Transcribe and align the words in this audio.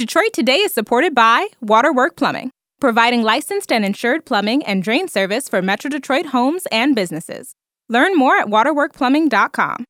Detroit 0.00 0.32
Today 0.32 0.60
is 0.60 0.72
supported 0.72 1.14
by 1.14 1.48
Waterwork 1.60 2.16
Plumbing, 2.16 2.50
providing 2.80 3.22
licensed 3.22 3.70
and 3.70 3.84
insured 3.84 4.24
plumbing 4.24 4.64
and 4.64 4.82
drain 4.82 5.08
service 5.08 5.46
for 5.46 5.60
Metro 5.60 5.90
Detroit 5.90 6.24
homes 6.24 6.66
and 6.72 6.94
businesses. 6.94 7.54
Learn 7.90 8.16
more 8.16 8.38
at 8.38 8.46
waterworkplumbing.com. 8.46 9.84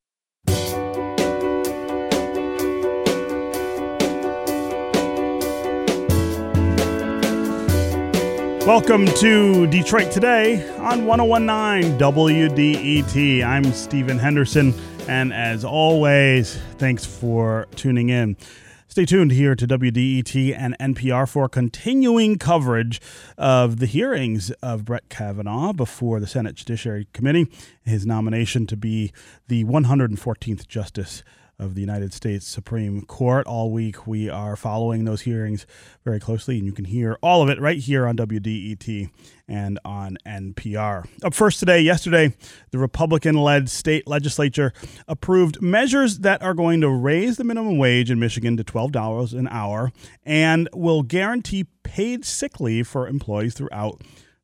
Welcome 8.66 9.06
to 9.06 9.68
Detroit 9.68 10.10
Today 10.10 10.68
on 10.78 11.06
1019 11.06 11.96
WDET. 12.00 13.44
I'm 13.44 13.72
Stephen 13.72 14.18
Henderson, 14.18 14.74
and 15.06 15.32
as 15.32 15.64
always, 15.64 16.56
thanks 16.78 17.06
for 17.06 17.68
tuning 17.76 18.08
in. 18.08 18.36
Stay 18.90 19.04
tuned 19.04 19.30
here 19.30 19.54
to 19.54 19.68
WDET 19.68 20.52
and 20.58 20.76
NPR 20.80 21.28
for 21.28 21.48
continuing 21.48 22.38
coverage 22.38 23.00
of 23.38 23.78
the 23.78 23.86
hearings 23.86 24.50
of 24.64 24.84
Brett 24.84 25.08
Kavanaugh 25.08 25.72
before 25.72 26.18
the 26.18 26.26
Senate 26.26 26.56
Judiciary 26.56 27.06
Committee, 27.12 27.46
his 27.84 28.04
nomination 28.04 28.66
to 28.66 28.76
be 28.76 29.12
the 29.46 29.62
114th 29.62 30.66
Justice 30.66 31.22
of 31.60 31.74
the 31.74 31.80
United 31.80 32.12
States 32.12 32.46
Supreme 32.46 33.02
Court. 33.02 33.46
All 33.46 33.70
week, 33.70 34.06
we 34.06 34.28
are 34.28 34.56
following 34.56 35.04
those 35.04 35.20
hearings 35.20 35.66
very 36.04 36.18
closely, 36.18 36.56
and 36.56 36.66
you 36.66 36.72
can 36.72 36.86
hear 36.86 37.18
all 37.22 37.42
of 37.42 37.50
it 37.50 37.60
right 37.60 37.78
here 37.78 38.06
on 38.06 38.16
WDET 38.16 39.10
and 39.46 39.78
on 39.84 40.16
NPR. 40.26 41.06
Up 41.22 41.34
first 41.34 41.60
today, 41.60 41.80
yesterday, 41.80 42.34
the 42.70 42.78
Republican 42.78 43.36
led 43.36 43.68
state 43.68 44.06
legislature 44.06 44.72
approved 45.06 45.60
measures 45.60 46.20
that 46.20 46.42
are 46.42 46.54
going 46.54 46.80
to 46.80 46.88
raise 46.88 47.36
the 47.36 47.44
minimum 47.44 47.76
wage 47.76 48.10
in 48.10 48.18
Michigan 48.18 48.56
to 48.56 48.64
$12 48.64 49.32
an 49.38 49.46
hour 49.48 49.92
and 50.24 50.68
will 50.72 51.02
guarantee 51.02 51.66
paid 51.82 52.24
sick 52.24 52.60
leave 52.60 52.88
for 52.88 53.06
employees 53.06 53.54
throughout 53.54 54.00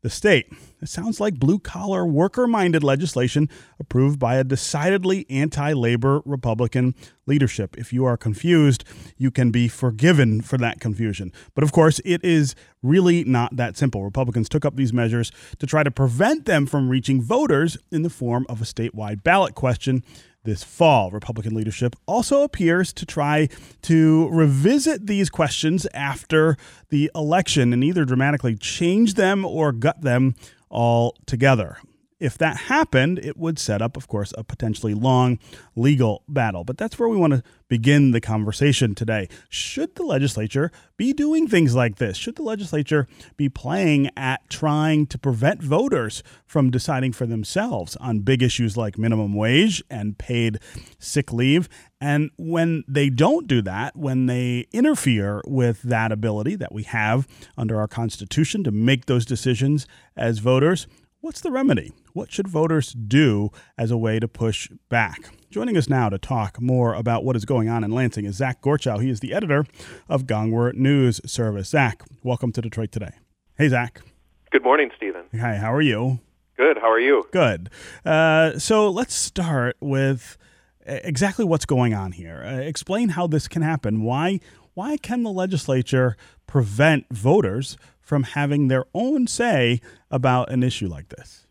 the 0.06 0.10
state. 0.10 0.46
It 0.80 0.88
sounds 0.88 1.18
like 1.18 1.34
blue 1.40 1.58
collar, 1.58 2.06
worker 2.06 2.46
minded 2.46 2.84
legislation 2.84 3.48
approved 3.80 4.20
by 4.20 4.36
a 4.36 4.44
decidedly 4.44 5.26
anti 5.28 5.72
labor 5.72 6.22
Republican 6.24 6.94
leadership. 7.26 7.76
If 7.76 7.92
you 7.92 8.04
are 8.04 8.16
confused, 8.16 8.84
you 9.16 9.32
can 9.32 9.50
be 9.50 9.66
forgiven 9.66 10.42
for 10.42 10.58
that 10.58 10.78
confusion. 10.78 11.32
But 11.56 11.64
of 11.64 11.72
course, 11.72 12.00
it 12.04 12.24
is 12.24 12.54
really 12.84 13.24
not 13.24 13.56
that 13.56 13.76
simple. 13.76 14.04
Republicans 14.04 14.48
took 14.48 14.64
up 14.64 14.76
these 14.76 14.92
measures 14.92 15.32
to 15.58 15.66
try 15.66 15.82
to 15.82 15.90
prevent 15.90 16.44
them 16.44 16.66
from 16.66 16.88
reaching 16.88 17.20
voters 17.20 17.76
in 17.90 18.02
the 18.02 18.10
form 18.10 18.46
of 18.48 18.62
a 18.62 18.64
statewide 18.64 19.24
ballot 19.24 19.56
question 19.56 20.04
this 20.46 20.64
fall. 20.64 21.10
Republican 21.10 21.54
leadership 21.54 21.94
also 22.06 22.42
appears 22.42 22.92
to 22.94 23.04
try 23.04 23.48
to 23.82 24.28
revisit 24.30 25.06
these 25.06 25.28
questions 25.28 25.86
after 25.92 26.56
the 26.88 27.10
election 27.14 27.74
and 27.74 27.84
either 27.84 28.06
dramatically 28.06 28.56
change 28.56 29.14
them 29.14 29.44
or 29.44 29.72
gut 29.72 30.00
them 30.00 30.34
altogether. 30.70 31.76
If 32.18 32.38
that 32.38 32.56
happened, 32.56 33.18
it 33.18 33.36
would 33.36 33.58
set 33.58 33.82
up, 33.82 33.96
of 33.96 34.08
course, 34.08 34.32
a 34.38 34.44
potentially 34.44 34.94
long 34.94 35.38
legal 35.74 36.22
battle. 36.26 36.64
But 36.64 36.78
that's 36.78 36.98
where 36.98 37.10
we 37.10 37.16
want 37.16 37.34
to 37.34 37.42
begin 37.68 38.12
the 38.12 38.22
conversation 38.22 38.94
today. 38.94 39.28
Should 39.50 39.96
the 39.96 40.02
legislature 40.02 40.70
be 40.96 41.12
doing 41.12 41.46
things 41.46 41.74
like 41.74 41.96
this? 41.96 42.16
Should 42.16 42.36
the 42.36 42.42
legislature 42.42 43.06
be 43.36 43.50
playing 43.50 44.08
at 44.16 44.48
trying 44.48 45.06
to 45.08 45.18
prevent 45.18 45.62
voters 45.62 46.22
from 46.46 46.70
deciding 46.70 47.12
for 47.12 47.26
themselves 47.26 47.96
on 47.96 48.20
big 48.20 48.42
issues 48.42 48.78
like 48.78 48.96
minimum 48.96 49.34
wage 49.34 49.82
and 49.90 50.16
paid 50.16 50.58
sick 50.98 51.34
leave? 51.34 51.68
And 52.00 52.30
when 52.38 52.84
they 52.88 53.10
don't 53.10 53.46
do 53.46 53.60
that, 53.62 53.94
when 53.94 54.24
they 54.24 54.66
interfere 54.72 55.42
with 55.46 55.82
that 55.82 56.12
ability 56.12 56.56
that 56.56 56.72
we 56.72 56.84
have 56.84 57.26
under 57.58 57.78
our 57.78 57.88
Constitution 57.88 58.64
to 58.64 58.70
make 58.70 59.04
those 59.04 59.26
decisions 59.26 59.86
as 60.16 60.38
voters, 60.38 60.86
What's 61.20 61.40
the 61.40 61.50
remedy? 61.50 61.92
What 62.12 62.30
should 62.30 62.46
voters 62.46 62.92
do 62.92 63.50
as 63.78 63.90
a 63.90 63.96
way 63.96 64.20
to 64.20 64.28
push 64.28 64.68
back? 64.90 65.30
Joining 65.50 65.74
us 65.76 65.88
now 65.88 66.10
to 66.10 66.18
talk 66.18 66.60
more 66.60 66.92
about 66.92 67.24
what 67.24 67.36
is 67.36 67.46
going 67.46 67.70
on 67.70 67.82
in 67.82 67.90
Lansing 67.90 68.26
is 68.26 68.36
Zach 68.36 68.60
Gorchow. 68.60 69.02
He 69.02 69.08
is 69.08 69.20
the 69.20 69.32
editor 69.32 69.64
of 70.10 70.26
Gongwer 70.26 70.74
News 70.74 71.22
Service. 71.24 71.70
Zach, 71.70 72.02
welcome 72.22 72.52
to 72.52 72.60
Detroit 72.60 72.92
Today. 72.92 73.12
Hey, 73.56 73.68
Zach. 73.68 74.02
Good 74.50 74.62
morning, 74.62 74.90
Stephen. 74.94 75.22
Hi, 75.40 75.56
how 75.56 75.72
are 75.72 75.80
you? 75.80 76.20
Good. 76.58 76.76
How 76.76 76.90
are 76.90 77.00
you? 77.00 77.24
Good. 77.32 77.70
Uh, 78.04 78.58
so 78.58 78.90
let's 78.90 79.14
start 79.14 79.76
with 79.80 80.36
exactly 80.84 81.46
what's 81.46 81.66
going 81.66 81.94
on 81.94 82.12
here. 82.12 82.44
Uh, 82.44 82.58
explain 82.58 83.08
how 83.10 83.26
this 83.26 83.48
can 83.48 83.62
happen. 83.62 84.02
Why? 84.02 84.38
Why 84.74 84.98
can 84.98 85.22
the 85.22 85.32
legislature 85.32 86.18
prevent 86.46 87.06
voters 87.10 87.78
from 88.06 88.22
having 88.22 88.68
their 88.68 88.84
own 88.94 89.26
say 89.26 89.80
about 90.12 90.48
an 90.50 90.62
issue 90.62 90.86
like 90.86 91.08
this? 91.08 91.44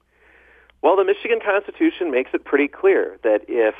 Well, 0.82 0.96
the 0.96 1.04
Michigan 1.04 1.40
Constitution 1.46 2.12
makes 2.12 2.32
it 2.34 2.46
pretty 2.46 2.70
clear 2.70 3.20
that 3.24 3.42
if 3.50 3.76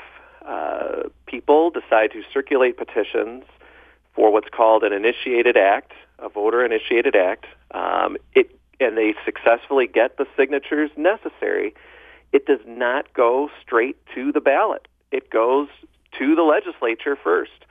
uh, 0.46 1.08
people 1.26 1.70
decide 1.70 2.12
to 2.12 2.22
circulate 2.32 2.76
petitions 2.76 3.44
for 4.14 4.30
what's 4.30 4.48
called 4.50 4.82
an 4.82 4.92
initiated 4.92 5.56
act, 5.56 5.92
a 6.18 6.28
voter-initiated 6.28 7.16
act, 7.16 7.46
um, 7.72 8.16
it 8.34 8.52
and 8.78 8.98
they 8.98 9.14
successfully 9.24 9.86
get 9.86 10.18
the 10.18 10.26
signatures 10.36 10.90
necessary, 10.98 11.74
it 12.32 12.44
does 12.44 12.60
not 12.66 13.10
go 13.14 13.48
straight 13.62 13.96
to 14.14 14.32
the 14.32 14.40
ballot. 14.40 14.86
It 15.10 15.30
goes 15.30 15.68
to 16.18 16.34
the 16.34 16.42
legislature 16.42 17.16
first. 17.16 17.64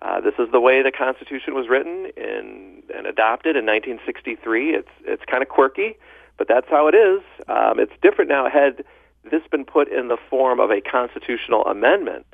Uh, 0.00 0.20
this 0.20 0.34
is 0.38 0.48
the 0.52 0.60
way 0.60 0.82
the 0.82 0.92
Constitution 0.92 1.54
was 1.54 1.68
written 1.68 2.10
in, 2.16 2.82
and 2.94 3.06
adopted 3.06 3.56
in 3.56 3.66
1963. 3.66 4.70
It's 4.70 4.88
it's 5.04 5.22
kind 5.24 5.42
of 5.42 5.48
quirky, 5.48 5.96
but 6.36 6.46
that's 6.46 6.68
how 6.70 6.86
it 6.88 6.94
is. 6.94 7.20
Um, 7.48 7.80
it's 7.80 7.92
different 8.00 8.30
now. 8.30 8.48
Had 8.48 8.84
this 9.28 9.42
been 9.50 9.64
put 9.64 9.88
in 9.88 10.08
the 10.08 10.16
form 10.30 10.60
of 10.60 10.70
a 10.70 10.80
constitutional 10.80 11.64
amendment, 11.64 12.26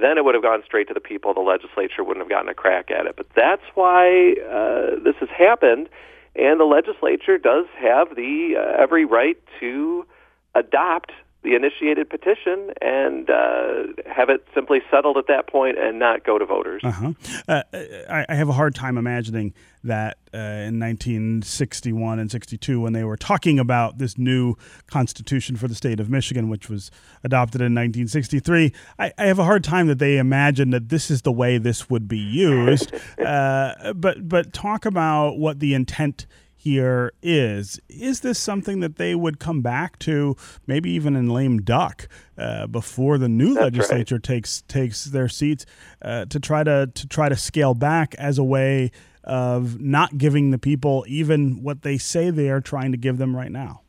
then 0.00 0.18
it 0.18 0.24
would 0.24 0.34
have 0.34 0.42
gone 0.42 0.62
straight 0.64 0.88
to 0.88 0.94
the 0.94 1.00
people. 1.00 1.32
The 1.32 1.40
legislature 1.40 2.02
wouldn't 2.02 2.24
have 2.24 2.30
gotten 2.30 2.48
a 2.48 2.54
crack 2.54 2.90
at 2.90 3.06
it. 3.06 3.14
But 3.16 3.26
that's 3.36 3.62
why 3.74 4.34
uh, 4.50 5.02
this 5.02 5.14
has 5.20 5.28
happened, 5.28 5.88
and 6.34 6.58
the 6.58 6.64
legislature 6.64 7.38
does 7.38 7.66
have 7.78 8.16
the 8.16 8.56
uh, 8.58 8.82
every 8.82 9.04
right 9.04 9.38
to 9.60 10.06
adopt 10.54 11.12
the 11.42 11.56
initiated 11.56 12.08
petition 12.08 12.70
and 12.80 13.28
uh, 13.28 13.82
have 14.06 14.28
it 14.28 14.46
simply 14.54 14.80
settled 14.90 15.16
at 15.16 15.26
that 15.26 15.48
point 15.48 15.76
and 15.76 15.98
not 15.98 16.24
go 16.24 16.38
to 16.38 16.46
voters. 16.46 16.82
Uh-huh. 16.84 17.12
Uh, 17.48 17.62
I, 18.08 18.26
I, 18.28 18.34
have 18.34 18.48
a 18.48 18.52
hard 18.52 18.76
time 18.76 18.96
imagining 18.96 19.52
that 19.82 20.18
uh, 20.32 20.38
in 20.38 20.78
1961 20.78 22.20
and 22.20 22.30
62, 22.30 22.80
when 22.80 22.92
they 22.92 23.02
were 23.02 23.16
talking 23.16 23.58
about 23.58 23.98
this 23.98 24.16
new 24.16 24.54
constitution 24.86 25.56
for 25.56 25.66
the 25.66 25.74
state 25.74 25.98
of 25.98 26.08
Michigan, 26.08 26.48
which 26.48 26.68
was 26.68 26.92
adopted 27.24 27.60
in 27.60 27.74
1963, 27.74 28.72
I, 29.00 29.12
I 29.18 29.24
have 29.24 29.40
a 29.40 29.44
hard 29.44 29.64
time 29.64 29.88
that 29.88 29.98
they 29.98 30.18
imagined 30.18 30.72
that 30.72 30.90
this 30.90 31.10
is 31.10 31.22
the 31.22 31.32
way 31.32 31.58
this 31.58 31.90
would 31.90 32.06
be 32.06 32.18
used. 32.18 32.94
Uh, 33.22 33.92
but 33.92 34.28
but 34.28 34.52
talk 34.52 34.84
about 34.84 35.38
what 35.38 35.60
the 35.60 35.74
intent 35.74 36.26
here 36.62 37.12
is. 37.22 37.80
Is 37.88 38.20
this 38.20 38.38
something 38.38 38.78
that 38.80 38.94
they 38.94 39.16
would 39.16 39.40
come 39.40 39.62
back 39.62 39.98
to, 40.00 40.36
maybe 40.64 40.90
even 40.90 41.16
in 41.16 41.28
lame 41.28 41.62
duck, 41.62 42.06
uh, 42.38 42.68
before 42.68 43.18
the 43.18 43.28
new 43.28 43.54
That's 43.54 43.64
legislature 43.64 44.14
right. 44.14 44.22
takes 44.22 44.62
takes 44.62 45.06
their 45.06 45.28
seats 45.28 45.66
uh, 46.02 46.26
to 46.26 46.38
try 46.38 46.62
to 46.62 46.88
to 46.94 47.08
try 47.08 47.28
to 47.28 47.34
scale 47.34 47.74
back 47.74 48.14
as 48.14 48.38
a 48.38 48.44
way 48.44 48.92
of 49.24 49.80
not 49.80 50.18
giving 50.18 50.52
the 50.52 50.58
people 50.58 51.04
even 51.08 51.64
what 51.64 51.82
they 51.82 51.98
say 51.98 52.30
they 52.30 52.48
are 52.48 52.60
trying 52.60 52.92
to 52.92 52.98
give 52.98 53.18
them 53.18 53.34
right 53.34 53.50
now? 53.50 53.80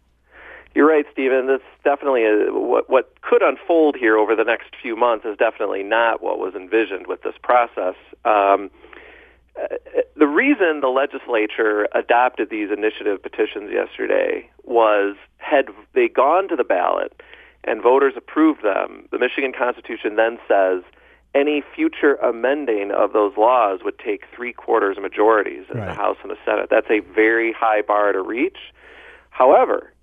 You're 0.73 0.87
right, 0.87 1.05
Stephen. 1.11 1.45
This 1.45 1.61
definitely 1.83 2.21
is, 2.21 2.49
what 2.49 2.89
what 2.89 3.21
could 3.21 3.43
unfold 3.43 3.97
here 3.97 4.17
over 4.17 4.35
the 4.35 4.43
next 4.43 4.75
few 4.81 4.95
months 4.95 5.25
is 5.25 5.37
definitely 5.37 5.83
not 5.83 6.23
what 6.23 6.39
was 6.39 6.55
envisioned 6.55 7.05
with 7.05 7.21
this 7.21 7.35
process. 7.43 7.93
Um, 8.25 8.71
uh, 9.61 9.75
the 10.15 10.27
reason 10.27 10.81
the 10.81 10.87
legislature 10.87 11.87
adopted 11.93 12.49
these 12.49 12.69
initiative 12.71 13.21
petitions 13.21 13.71
yesterday 13.71 14.49
was 14.63 15.15
had 15.37 15.65
they 15.93 16.07
gone 16.07 16.47
to 16.49 16.55
the 16.55 16.63
ballot 16.63 17.21
and 17.63 17.81
voters 17.81 18.13
approved 18.17 18.63
them, 18.63 19.07
the 19.11 19.19
Michigan 19.19 19.53
Constitution 19.57 20.15
then 20.15 20.37
says 20.47 20.83
any 21.35 21.63
future 21.75 22.15
amending 22.15 22.91
of 22.91 23.13
those 23.13 23.33
laws 23.37 23.79
would 23.83 23.97
take 23.97 24.25
three 24.35 24.53
quarters 24.53 24.97
majorities 25.01 25.65
in 25.71 25.79
right. 25.79 25.87
the 25.87 25.93
House 25.93 26.17
and 26.21 26.31
the 26.31 26.37
Senate. 26.45 26.67
That's 26.69 26.89
a 26.89 26.99
very 26.99 27.51
high 27.51 27.81
bar 27.81 28.11
to 28.11 28.21
reach. 28.21 28.57
However, 29.29 29.93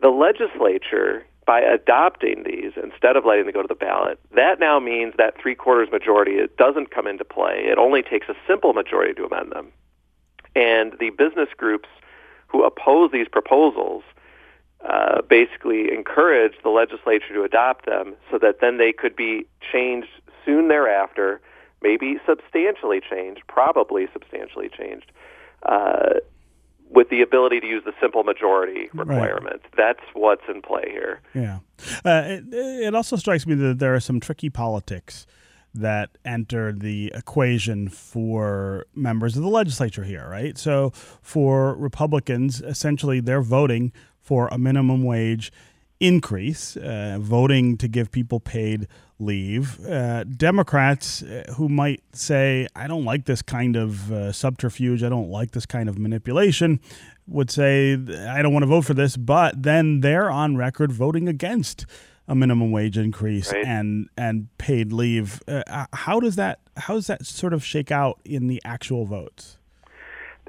the 0.00 0.10
legislature 0.10 1.26
by 1.46 1.60
adopting 1.60 2.42
these 2.44 2.72
instead 2.82 3.16
of 3.16 3.24
letting 3.24 3.44
them 3.44 3.54
go 3.54 3.62
to 3.62 3.68
the 3.68 3.74
ballot, 3.74 4.18
that 4.34 4.58
now 4.58 4.80
means 4.80 5.14
that 5.16 5.40
three 5.40 5.54
quarters 5.54 5.88
majority 5.90 6.32
it 6.32 6.56
doesn't 6.56 6.90
come 6.90 7.06
into 7.06 7.24
play. 7.24 7.64
It 7.66 7.78
only 7.78 8.02
takes 8.02 8.28
a 8.28 8.34
simple 8.46 8.72
majority 8.72 9.14
to 9.14 9.24
amend 9.24 9.52
them. 9.52 9.72
And 10.56 10.94
the 10.98 11.10
business 11.10 11.48
groups 11.56 11.88
who 12.48 12.64
oppose 12.64 13.12
these 13.12 13.28
proposals 13.28 14.02
uh, 14.88 15.22
basically 15.22 15.92
encourage 15.92 16.54
the 16.62 16.68
legislature 16.70 17.32
to 17.34 17.42
adopt 17.42 17.86
them 17.86 18.14
so 18.30 18.38
that 18.38 18.60
then 18.60 18.78
they 18.78 18.92
could 18.92 19.14
be 19.16 19.46
changed 19.72 20.08
soon 20.44 20.68
thereafter 20.68 21.40
maybe 21.82 22.18
substantially 22.26 23.00
changed, 23.00 23.42
probably 23.48 24.08
substantially 24.12 24.68
changed, 24.68 25.12
uh, 25.64 26.05
the 27.16 27.22
ability 27.22 27.60
to 27.60 27.66
use 27.66 27.82
the 27.84 27.92
simple 28.00 28.22
majority 28.24 28.88
requirement. 28.92 29.62
Right. 29.62 29.74
That's 29.76 30.06
what's 30.12 30.42
in 30.48 30.60
play 30.60 30.84
here. 30.90 31.20
Yeah. 31.34 31.58
Uh, 32.04 32.22
it, 32.26 32.44
it 32.52 32.94
also 32.94 33.16
strikes 33.16 33.46
me 33.46 33.54
that 33.54 33.78
there 33.78 33.94
are 33.94 34.00
some 34.00 34.20
tricky 34.20 34.50
politics 34.50 35.26
that 35.72 36.10
enter 36.24 36.72
the 36.72 37.12
equation 37.14 37.88
for 37.88 38.86
members 38.94 39.36
of 39.36 39.42
the 39.42 39.48
legislature 39.48 40.04
here, 40.04 40.26
right? 40.28 40.56
So 40.58 40.90
for 41.22 41.74
Republicans, 41.74 42.60
essentially 42.60 43.20
they're 43.20 43.42
voting 43.42 43.92
for 44.20 44.48
a 44.48 44.58
minimum 44.58 45.04
wage 45.04 45.52
increase, 46.00 46.76
uh, 46.76 47.18
voting 47.20 47.76
to 47.78 47.88
give 47.88 48.10
people 48.10 48.40
paid 48.40 48.86
leave. 49.18 49.84
Uh, 49.86 50.24
Democrats 50.24 51.22
uh, 51.22 51.44
who 51.56 51.68
might 51.68 52.02
say, 52.12 52.66
I 52.76 52.86
don't 52.86 53.04
like 53.04 53.24
this 53.24 53.42
kind 53.42 53.76
of 53.76 54.12
uh, 54.12 54.32
subterfuge, 54.32 55.02
I 55.02 55.08
don't 55.08 55.30
like 55.30 55.52
this 55.52 55.66
kind 55.66 55.88
of 55.88 55.98
manipulation, 55.98 56.80
would 57.26 57.50
say, 57.50 57.94
I 57.94 58.42
don't 58.42 58.52
want 58.52 58.62
to 58.62 58.68
vote 58.68 58.84
for 58.84 58.94
this, 58.94 59.16
but 59.16 59.62
then 59.62 60.00
they're 60.00 60.30
on 60.30 60.56
record 60.56 60.92
voting 60.92 61.28
against 61.28 61.86
a 62.28 62.34
minimum 62.34 62.72
wage 62.72 62.98
increase 62.98 63.52
right. 63.52 63.64
and 63.64 64.08
and 64.16 64.48
paid 64.58 64.92
leave. 64.92 65.42
Uh, 65.46 65.62
uh, 65.68 65.86
how 65.92 66.20
does 66.20 66.36
that 66.36 66.58
how 66.76 66.94
does 66.94 67.06
that 67.06 67.24
sort 67.24 67.52
of 67.52 67.64
shake 67.64 67.90
out 67.90 68.20
in 68.24 68.48
the 68.48 68.60
actual 68.64 69.04
votes? 69.04 69.58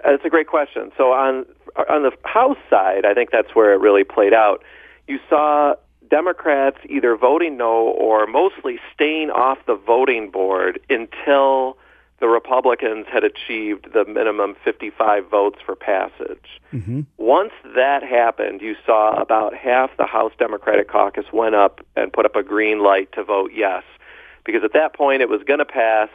That's 0.03 0.23
a 0.25 0.29
great 0.29 0.47
question. 0.47 0.91
So 0.97 1.11
on 1.11 1.45
on 1.89 2.03
the 2.03 2.11
House 2.25 2.57
side, 2.69 3.05
I 3.05 3.13
think 3.13 3.29
that's 3.31 3.53
where 3.53 3.73
it 3.73 3.79
really 3.79 4.03
played 4.03 4.33
out. 4.33 4.63
You 5.07 5.19
saw 5.29 5.75
Democrats 6.09 6.77
either 6.87 7.15
voting 7.15 7.57
no 7.57 7.73
or 7.73 8.27
mostly 8.27 8.79
staying 8.93 9.29
off 9.29 9.57
the 9.65 9.75
voting 9.75 10.29
board 10.29 10.79
until 10.89 11.77
the 12.19 12.27
Republicans 12.27 13.05
had 13.11 13.23
achieved 13.23 13.93
the 13.93 14.03
minimum 14.05 14.55
55 14.63 15.29
votes 15.29 15.59
for 15.63 15.75
passage. 15.75 16.59
Mm-hmm. 16.73 17.01
Once 17.17 17.51
that 17.75 18.01
happened, 18.03 18.61
you 18.61 18.75
saw 18.85 19.21
about 19.21 19.53
half 19.53 19.95
the 19.97 20.05
House 20.05 20.31
Democratic 20.39 20.89
caucus 20.89 21.25
went 21.31 21.53
up 21.53 21.81
and 21.95 22.11
put 22.11 22.25
up 22.25 22.35
a 22.35 22.41
green 22.41 22.81
light 22.81 23.11
to 23.13 23.23
vote 23.23 23.51
yes, 23.53 23.83
because 24.45 24.63
at 24.63 24.73
that 24.73 24.95
point 24.95 25.21
it 25.21 25.29
was 25.29 25.43
going 25.43 25.59
to 25.59 25.65
pass, 25.65 26.09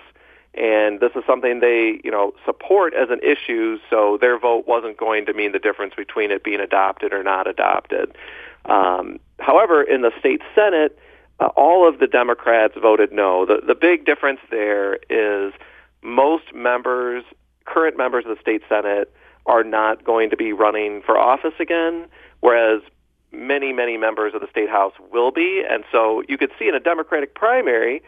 and 0.55 0.99
this 0.99 1.13
is 1.15 1.23
something 1.25 1.61
they, 1.61 2.01
you 2.03 2.11
know, 2.11 2.35
support 2.45 2.95
as 2.95 3.09
an 3.11 3.21
issue. 3.23 3.79
So 3.89 4.19
their 4.21 4.39
vote 4.39 4.67
wasn't 4.67 4.97
going 4.97 5.27
to 5.27 5.33
mean 5.33 5.53
the 5.53 5.61
difference 5.61 5.95
between 5.95 6.33
it 6.33 6.43
being 6.43 6.61
adopted 6.61 7.13
or 7.13 7.23
not 7.23 7.47
adopted. 7.47 8.17
Um, 8.65 9.19
however, 9.39 9.83
in 9.83 10.03
the 10.03 10.13
state 10.19 10.41
senate, 10.55 10.99
uh, 11.41 11.47
all 11.57 11.89
of 11.89 11.99
the 11.99 12.07
Democrats 12.07 12.75
voted 12.81 13.13
no. 13.13 13.45
The 13.47 13.61
the 13.67 13.75
big 13.75 14.05
difference 14.05 14.41
there 14.51 14.99
is 15.11 15.53
most 16.03 16.55
members, 16.55 17.25
current 17.65 17.97
members 17.97 18.25
of 18.27 18.37
the 18.37 18.41
state 18.41 18.63
senate, 18.69 19.13
are 19.47 19.65
not 19.65 20.05
going 20.05 20.31
to 20.31 20.37
be 20.37 20.53
running 20.53 21.03
for 21.03 21.19
office 21.19 21.55
again, 21.59 22.07
whereas 22.41 22.83
many, 23.33 23.73
many 23.73 23.97
members 23.97 24.35
of 24.35 24.41
the 24.41 24.49
state 24.49 24.69
house 24.69 24.93
will 25.11 25.31
be. 25.31 25.65
And 25.69 25.85
so 25.91 26.23
you 26.29 26.39
could 26.39 26.51
see 26.59 26.69
in 26.69 26.75
a 26.75 26.81
Democratic 26.81 27.35
primary, 27.35 28.03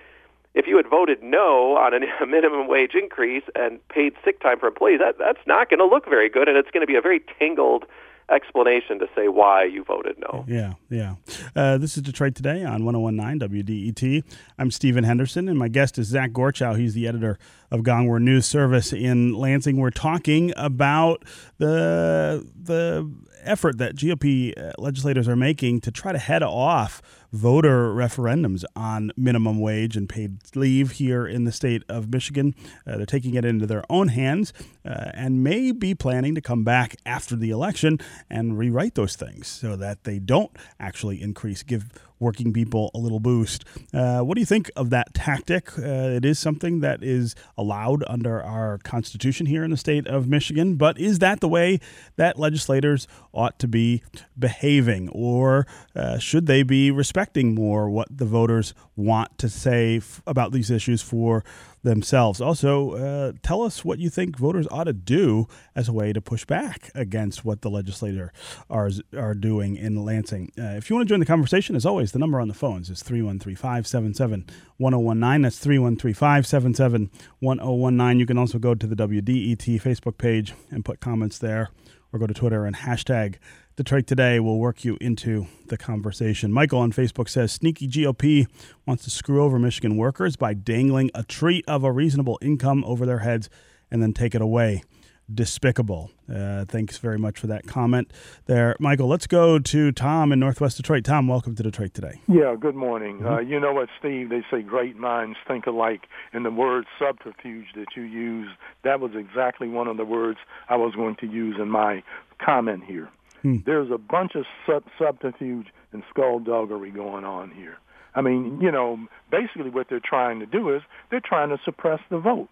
if 0.55 0.67
you 0.67 0.77
had 0.77 0.89
voted 0.89 1.23
no 1.23 1.77
on 1.77 1.95
a 2.21 2.27
minimum 2.27 2.69
wage 2.69 2.95
increase 2.95 3.45
and 3.55 3.87
paid 3.89 4.15
sick 4.25 4.41
time 4.41 4.59
for 4.59 4.69
employees, 4.69 5.01
that, 5.01 5.19
that's 5.19 5.45
not 5.47 5.71
going 5.71 5.79
to 5.79 5.87
look 5.87 6.09
very 6.09 6.29
good, 6.29 6.49
and 6.49 6.57
it's 6.57 6.71
going 6.71 6.83
to 6.83 6.87
be 6.87 6.97
a 6.97 7.01
very 7.01 7.21
tangled 7.39 7.85
explanation 8.31 8.99
to 8.99 9.09
say 9.15 9.29
why 9.29 9.65
you 9.65 9.85
voted 9.85 10.17
no. 10.19 10.45
Yeah, 10.49 10.75
yeah. 10.89 11.17
Uh, 11.55 11.79
this 11.79 11.97
is 11.97 12.03
Detroit 12.03 12.35
Today 12.35 12.65
on 12.65 12.85
1019 12.85 13.49
WDET. 13.49 14.25
I'm 14.59 14.71
Stephen 14.71 15.05
Henderson, 15.05 15.49
and 15.49 15.59
my 15.59 15.69
guest 15.69 15.99
is 15.99 16.09
Zach 16.09 16.33
Gorchow. 16.33 16.79
He's 16.79 16.95
the 16.95 17.07
editor 17.07 17.39
of 17.71 17.81
Gongwer 17.81 18.21
News 18.21 18.47
Service 18.47 18.93
in 18.93 19.35
Lansing. 19.35 19.77
We're 19.77 19.91
talking 19.91 20.53
about 20.57 21.25
the 21.59 22.47
the 22.61 23.11
effort 23.45 23.79
that 23.79 23.97
GOP 23.97 24.53
uh, 24.57 24.73
legislators 24.79 25.29
are 25.29 25.37
making 25.37 25.81
to 25.83 25.91
try 25.91 26.13
to 26.13 26.19
head 26.19 26.43
off 26.43 27.03
voter 27.35 27.93
referendums 27.93 28.65
on 28.77 29.11
minimum 29.17 29.59
wage 29.59 29.97
and 29.97 30.09
paid 30.09 30.39
leave 30.55 30.93
here 30.93 31.27
in 31.27 31.43
the 31.43 31.51
state 31.51 31.83
of 31.89 32.09
Michigan. 32.09 32.55
Uh, 32.87 32.97
they're 32.97 33.07
taking 33.07 33.35
it 33.35 33.45
into 33.45 33.67
their 33.67 33.83
own 33.91 34.09
hands 34.09 34.53
uh, 34.85 35.11
and 35.15 35.43
may 35.43 35.73
be 35.73 35.95
planning 35.97 36.37
to 36.37 36.41
come 36.41 36.63
back 36.63 36.97
after 37.05 37.35
the 37.35 37.51
election 37.51 37.99
and 38.31 38.57
rewrite 38.57 38.95
those 38.95 39.17
things 39.17 39.49
so 39.49 39.75
that 39.75 40.05
they 40.05 40.21
don't 40.21 40.53
actually 40.79 41.21
increase, 41.21 41.65
give 41.65 41.91
working 42.21 42.53
people 42.53 42.91
a 42.95 42.99
little 42.99 43.21
boost. 43.21 43.65
Uh, 43.93 44.21
what 44.21 44.35
do 44.35 44.41
you 44.41 44.47
think 44.47 44.71
of 44.77 44.91
that 44.91 45.13
tactic? 45.15 45.77
Uh, 45.79 45.83
it 45.83 46.25
is 46.25 46.39
something 46.39 46.81
that 46.81 47.03
is 47.03 47.35
allowed 47.59 48.05
under 48.07 48.43
our 48.43 48.79
Constitution 48.79 49.47
here 49.47 49.65
in 49.65 49.71
the 49.71 49.77
state 49.77 50.07
of 50.07 50.29
Michigan, 50.29 50.77
but 50.77 50.99
is 50.99 51.19
that 51.19 51.41
the 51.41 51.49
way 51.49 51.81
that 52.17 52.39
legislators 52.39 53.07
ought 53.35 53.59
to 53.59 53.69
be 53.69 54.03
behaving, 54.39 55.09
or 55.11 55.67
uh, 55.95 56.19
should 56.19 56.47
they 56.47 56.63
be 56.63 56.91
respecting 56.91 57.55
more 57.55 57.91
what 57.91 58.09
the 58.11 58.25
voters 58.25 58.75
want 58.97 59.37
to 59.39 59.49
say 59.49 59.97
f- 59.99 60.23
about 60.27 60.53
these 60.53 60.71
issues 60.71 61.03
for 61.03 61.45
themselves. 61.85 62.41
Also, 62.41 62.93
uh, 62.93 63.33
tell 63.43 63.63
us 63.63 63.85
what 63.85 63.99
you 63.99 64.11
think 64.11 64.37
voters 64.37 64.67
ought 64.71 64.85
to 64.85 64.93
do 64.93 65.47
as 65.77 65.89
a 65.89 65.93
way 65.93 66.13
to 66.13 66.21
push 66.21 66.45
back 66.45 66.91
against 66.95 67.45
what 67.45 67.63
the 67.63 67.71
legislator 67.71 68.33
are, 68.69 68.91
are 69.17 69.35
doing 69.35 69.77
in 69.77 70.05
Lansing. 70.05 70.51
Uh, 70.59 70.77
if 70.77 70.91
you 70.91 70.97
want 70.97 71.07
to 71.07 71.13
join 71.13 71.21
the 71.21 71.27
conversation, 71.27 71.77
as 71.77 71.87
always, 71.87 72.13
the 72.13 72.19
number 72.19 72.41
on 72.41 72.49
the 72.49 72.55
phones 72.55 72.91
is 72.91 73.03
313 73.03 73.55
577 73.55 74.47
1019. 74.79 75.43
That's 75.43 75.59
313 75.59 76.15
577 76.15 77.11
1019. 77.41 78.19
You 78.19 78.27
can 78.27 78.39
also 78.39 78.59
go 78.59 78.75
to 78.75 78.87
the 78.87 78.97
WDET 78.97 79.81
Facebook 79.81 80.19
page 80.19 80.55
and 80.71 80.85
put 80.85 81.01
comments 81.01 81.39
there, 81.39 81.71
or 82.15 82.19
go 82.19 82.27
to 82.29 82.35
Twitter 82.35 82.65
and 82.65 82.77
hashtag 82.77 83.35
Detroit 83.75 84.07
Today 84.07 84.39
We'll 84.39 84.59
work 84.59 84.85
you 84.85 84.97
into 85.01 85.49
the 85.67 85.77
conversation. 85.77 86.53
Michael 86.53 86.79
on 86.79 86.93
Facebook 86.93 87.29
says 87.29 87.51
sneaky 87.51 87.89
GOP 87.89 88.47
wants 88.87 89.03
to 89.03 89.11
screw 89.11 89.43
over 89.43 89.59
Michigan 89.59 89.97
workers 89.97 90.37
by 90.37 90.55
dangling 90.55 91.11
a 91.13 91.25
treat 91.25 91.65
of 91.67 91.83
a 91.83 91.91
reasonable 91.91 92.39
income 92.41 92.85
over 92.85 93.05
their 93.05 93.19
heads 93.19 93.51
and 93.91 94.01
then 94.01 94.13
take 94.13 94.37
it 94.37 94.41
away. 94.41 94.85
Despicable. 95.33 96.11
Uh, 96.33 96.67
thanks 96.67 96.99
very 96.99 97.19
much 97.19 97.39
for 97.39 97.47
that 97.47 97.67
comment 97.67 98.13
there, 98.45 98.77
Michael. 98.79 99.09
Let's 99.09 99.27
go 99.27 99.59
to 99.59 99.93
Tom 99.93 100.33
in 100.33 100.39
Northwest 100.39 100.77
Detroit. 100.77 101.05
Tom, 101.05 101.29
welcome 101.29 101.55
to 101.55 101.63
Detroit 101.63 101.95
today. 101.95 102.21
Yeah, 102.29 102.55
good 102.61 102.75
morning. 102.75 103.21
Mm-hmm. 103.21 103.27
Uh, 103.27 103.41
you 103.41 103.59
know 103.59 103.73
what, 103.73 103.89
Steve? 103.99 104.29
They 104.29 104.45
say 104.51 104.61
great 104.61 104.97
minds 104.97 105.39
think 105.49 105.67
alike, 105.67 106.03
and 106.35 106.45
the 106.45 106.51
word 106.51 106.85
subterfuge 106.99 107.69
that 107.75 107.87
you 107.97 108.03
use, 108.03 108.49
that 108.83 109.01
was 109.01 109.13
exactly 109.15 109.67
one 109.67 109.89
of 109.89 109.97
the 109.97 110.05
words 110.05 110.39
I 110.69 110.77
was 110.77 110.95
going 110.95 111.17
to 111.17 111.27
use 111.27 111.57
in 111.59 111.71
my 111.71 112.03
comment 112.39 112.85
here. 112.85 113.09
Hmm. 113.41 113.59
There's 113.65 113.91
a 113.91 113.99
bunch 113.99 114.33
of 114.35 114.45
sub- 114.67 114.85
subterfuge 114.99 115.69
and 115.93 116.03
skullduggery 116.11 116.91
going 116.91 117.25
on 117.25 117.51
here. 117.51 117.79
I 118.15 118.21
mean, 118.21 118.61
you 118.61 118.71
know, 118.71 118.99
basically 119.31 119.71
what 119.71 119.89
they're 119.89 120.01
trying 120.05 120.41
to 120.41 120.47
do 120.47 120.75
is 120.75 120.83
they're 121.11 121.21
trying 121.21 121.49
to 121.49 121.59
suppress 121.65 122.01
the 122.11 122.19
vote. 122.19 122.49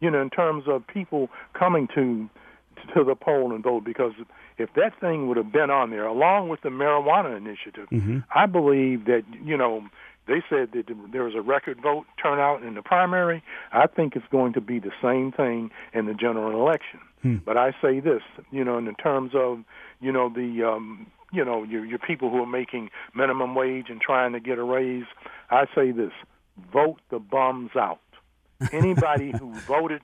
You 0.00 0.10
know, 0.10 0.20
in 0.20 0.30
terms 0.30 0.64
of 0.66 0.86
people 0.86 1.28
coming 1.58 1.88
to 1.94 2.28
to 2.94 3.02
the 3.02 3.14
poll 3.14 3.52
and 3.52 3.64
vote, 3.64 3.84
because 3.84 4.12
if 4.58 4.72
that 4.74 4.98
thing 5.00 5.28
would 5.28 5.36
have 5.36 5.50
been 5.50 5.70
on 5.70 5.90
there, 5.90 6.04
along 6.04 6.48
with 6.48 6.60
the 6.62 6.68
marijuana 6.68 7.36
initiative, 7.36 7.88
mm-hmm. 7.90 8.18
I 8.34 8.46
believe 8.46 9.06
that 9.06 9.22
you 9.42 9.56
know 9.56 9.86
they 10.26 10.42
said 10.48 10.70
that 10.72 10.86
there 11.12 11.24
was 11.24 11.34
a 11.34 11.40
record 11.40 11.80
vote 11.80 12.06
turnout 12.20 12.62
in 12.62 12.74
the 12.74 12.82
primary. 12.82 13.42
I 13.72 13.86
think 13.86 14.16
it's 14.16 14.26
going 14.30 14.52
to 14.54 14.60
be 14.60 14.78
the 14.78 14.90
same 15.02 15.32
thing 15.32 15.70
in 15.92 16.06
the 16.06 16.14
general 16.14 16.60
election. 16.60 17.00
Hmm. 17.22 17.36
But 17.44 17.56
I 17.56 17.72
say 17.80 18.00
this, 18.00 18.22
you 18.50 18.64
know, 18.64 18.76
in 18.78 18.86
the 18.86 18.92
terms 18.92 19.32
of 19.34 19.64
you 20.00 20.12
know 20.12 20.28
the 20.28 20.64
um, 20.66 21.06
you 21.32 21.44
know 21.44 21.62
your 21.64 21.84
your 21.84 21.98
people 21.98 22.30
who 22.30 22.42
are 22.42 22.46
making 22.46 22.90
minimum 23.14 23.54
wage 23.54 23.86
and 23.88 24.00
trying 24.00 24.32
to 24.32 24.40
get 24.40 24.58
a 24.58 24.64
raise. 24.64 25.06
I 25.50 25.66
say 25.74 25.92
this: 25.92 26.12
vote 26.72 27.00
the 27.10 27.18
bums 27.18 27.70
out. 27.76 28.00
Anybody 28.72 29.32
who 29.32 29.52
voted 29.60 30.02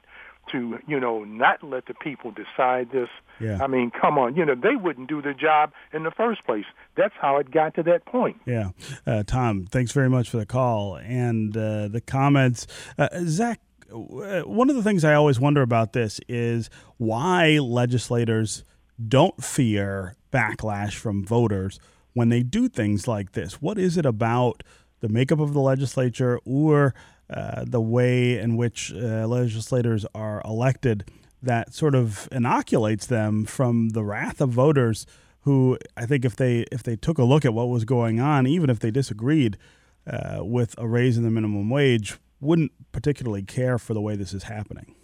to 0.51 0.79
you 0.87 0.99
know 0.99 1.25
not 1.25 1.63
let 1.63 1.87
the 1.87 1.95
people 1.95 2.33
decide 2.33 2.91
this. 2.91 3.09
Yeah. 3.41 3.63
I 3.63 3.67
mean, 3.67 3.91
come 3.91 4.19
on, 4.19 4.37
you 4.37 4.45
know 4.45 4.55
they 4.55 4.77
wouldn't 4.77 5.09
do 5.09 5.23
their 5.23 5.35
job 5.35 5.73
in 5.93 6.03
the 6.03 6.11
first 6.11 6.45
place. 6.45 6.65
That's 6.97 7.15
how 7.21 7.39
it 7.39 7.51
got 7.51 7.75
to 7.77 7.83
that 7.85 8.05
point. 8.05 8.41
Yeah, 8.47 8.71
uh, 9.07 9.23
Tom, 9.27 9.67
thanks 9.67 9.93
very 9.93 10.11
much 10.11 10.31
for 10.31 10.39
the 10.39 10.47
call 10.47 10.97
and 10.97 11.57
uh, 11.57 11.89
the 11.89 12.01
comments. 12.01 12.67
Uh, 12.99 13.09
Zach, 13.25 13.61
one 13.91 14.71
of 14.71 14.77
the 14.77 14.83
things 14.83 15.05
I 15.05 15.15
always 15.15 15.39
wonder 15.39 15.63
about 15.63 15.93
this 15.93 16.21
is 16.29 16.71
why 16.99 17.59
legislators 17.59 18.65
don't 19.09 19.43
fear 19.43 20.17
backlash 20.33 20.95
from 20.95 21.25
voters 21.25 21.79
when 22.15 22.29
they 22.29 22.43
do 22.43 22.69
things 22.69 23.09
like 23.09 23.33
this? 23.33 23.61
What 23.63 23.79
is 23.79 23.97
it 23.97 24.07
about 24.07 24.63
the 25.01 25.09
makeup 25.09 25.41
of 25.41 25.53
the 25.53 25.61
legislature 25.61 26.39
or 26.45 26.95
uh, 27.31 27.65
the 27.67 27.81
way 27.81 28.39
in 28.39 28.57
which 28.57 28.93
uh, 28.93 29.27
legislators 29.27 30.05
are 30.15 30.43
elected 30.45 31.05
that 31.43 31.75
sort 31.75 31.95
of 31.95 32.29
inoculates 32.31 33.07
them 33.07 33.45
from 33.45 33.91
the 33.91 34.05
wrath 34.05 34.41
of 34.41 34.51
voters 34.51 35.07
who 35.41 35.77
I 35.97 36.07
think 36.07 36.25
if 36.25 36.37
they 36.37 36.61
if 36.71 36.83
they 36.83 36.97
took 36.97 37.19
a 37.19 37.25
look 37.25 37.45
at 37.45 37.53
what 37.53 37.69
was 37.69 37.85
going 37.85 38.21
on, 38.21 38.47
even 38.47 38.71
if 38.71 38.79
they 38.79 38.91
disagreed 38.91 39.59
uh, 40.07 40.39
with 40.41 40.75
a 40.79 40.87
raise 40.87 41.17
in 41.17 41.25
the 41.25 41.31
minimum 41.31 41.69
wage, 41.69 42.19
wouldn't 42.41 42.73
particularly 42.93 43.43
care 43.43 43.79
for 43.79 43.95
the 43.95 44.01
way 44.01 44.17
this 44.17 44.33
is 44.33 44.45
happening. 44.45 44.95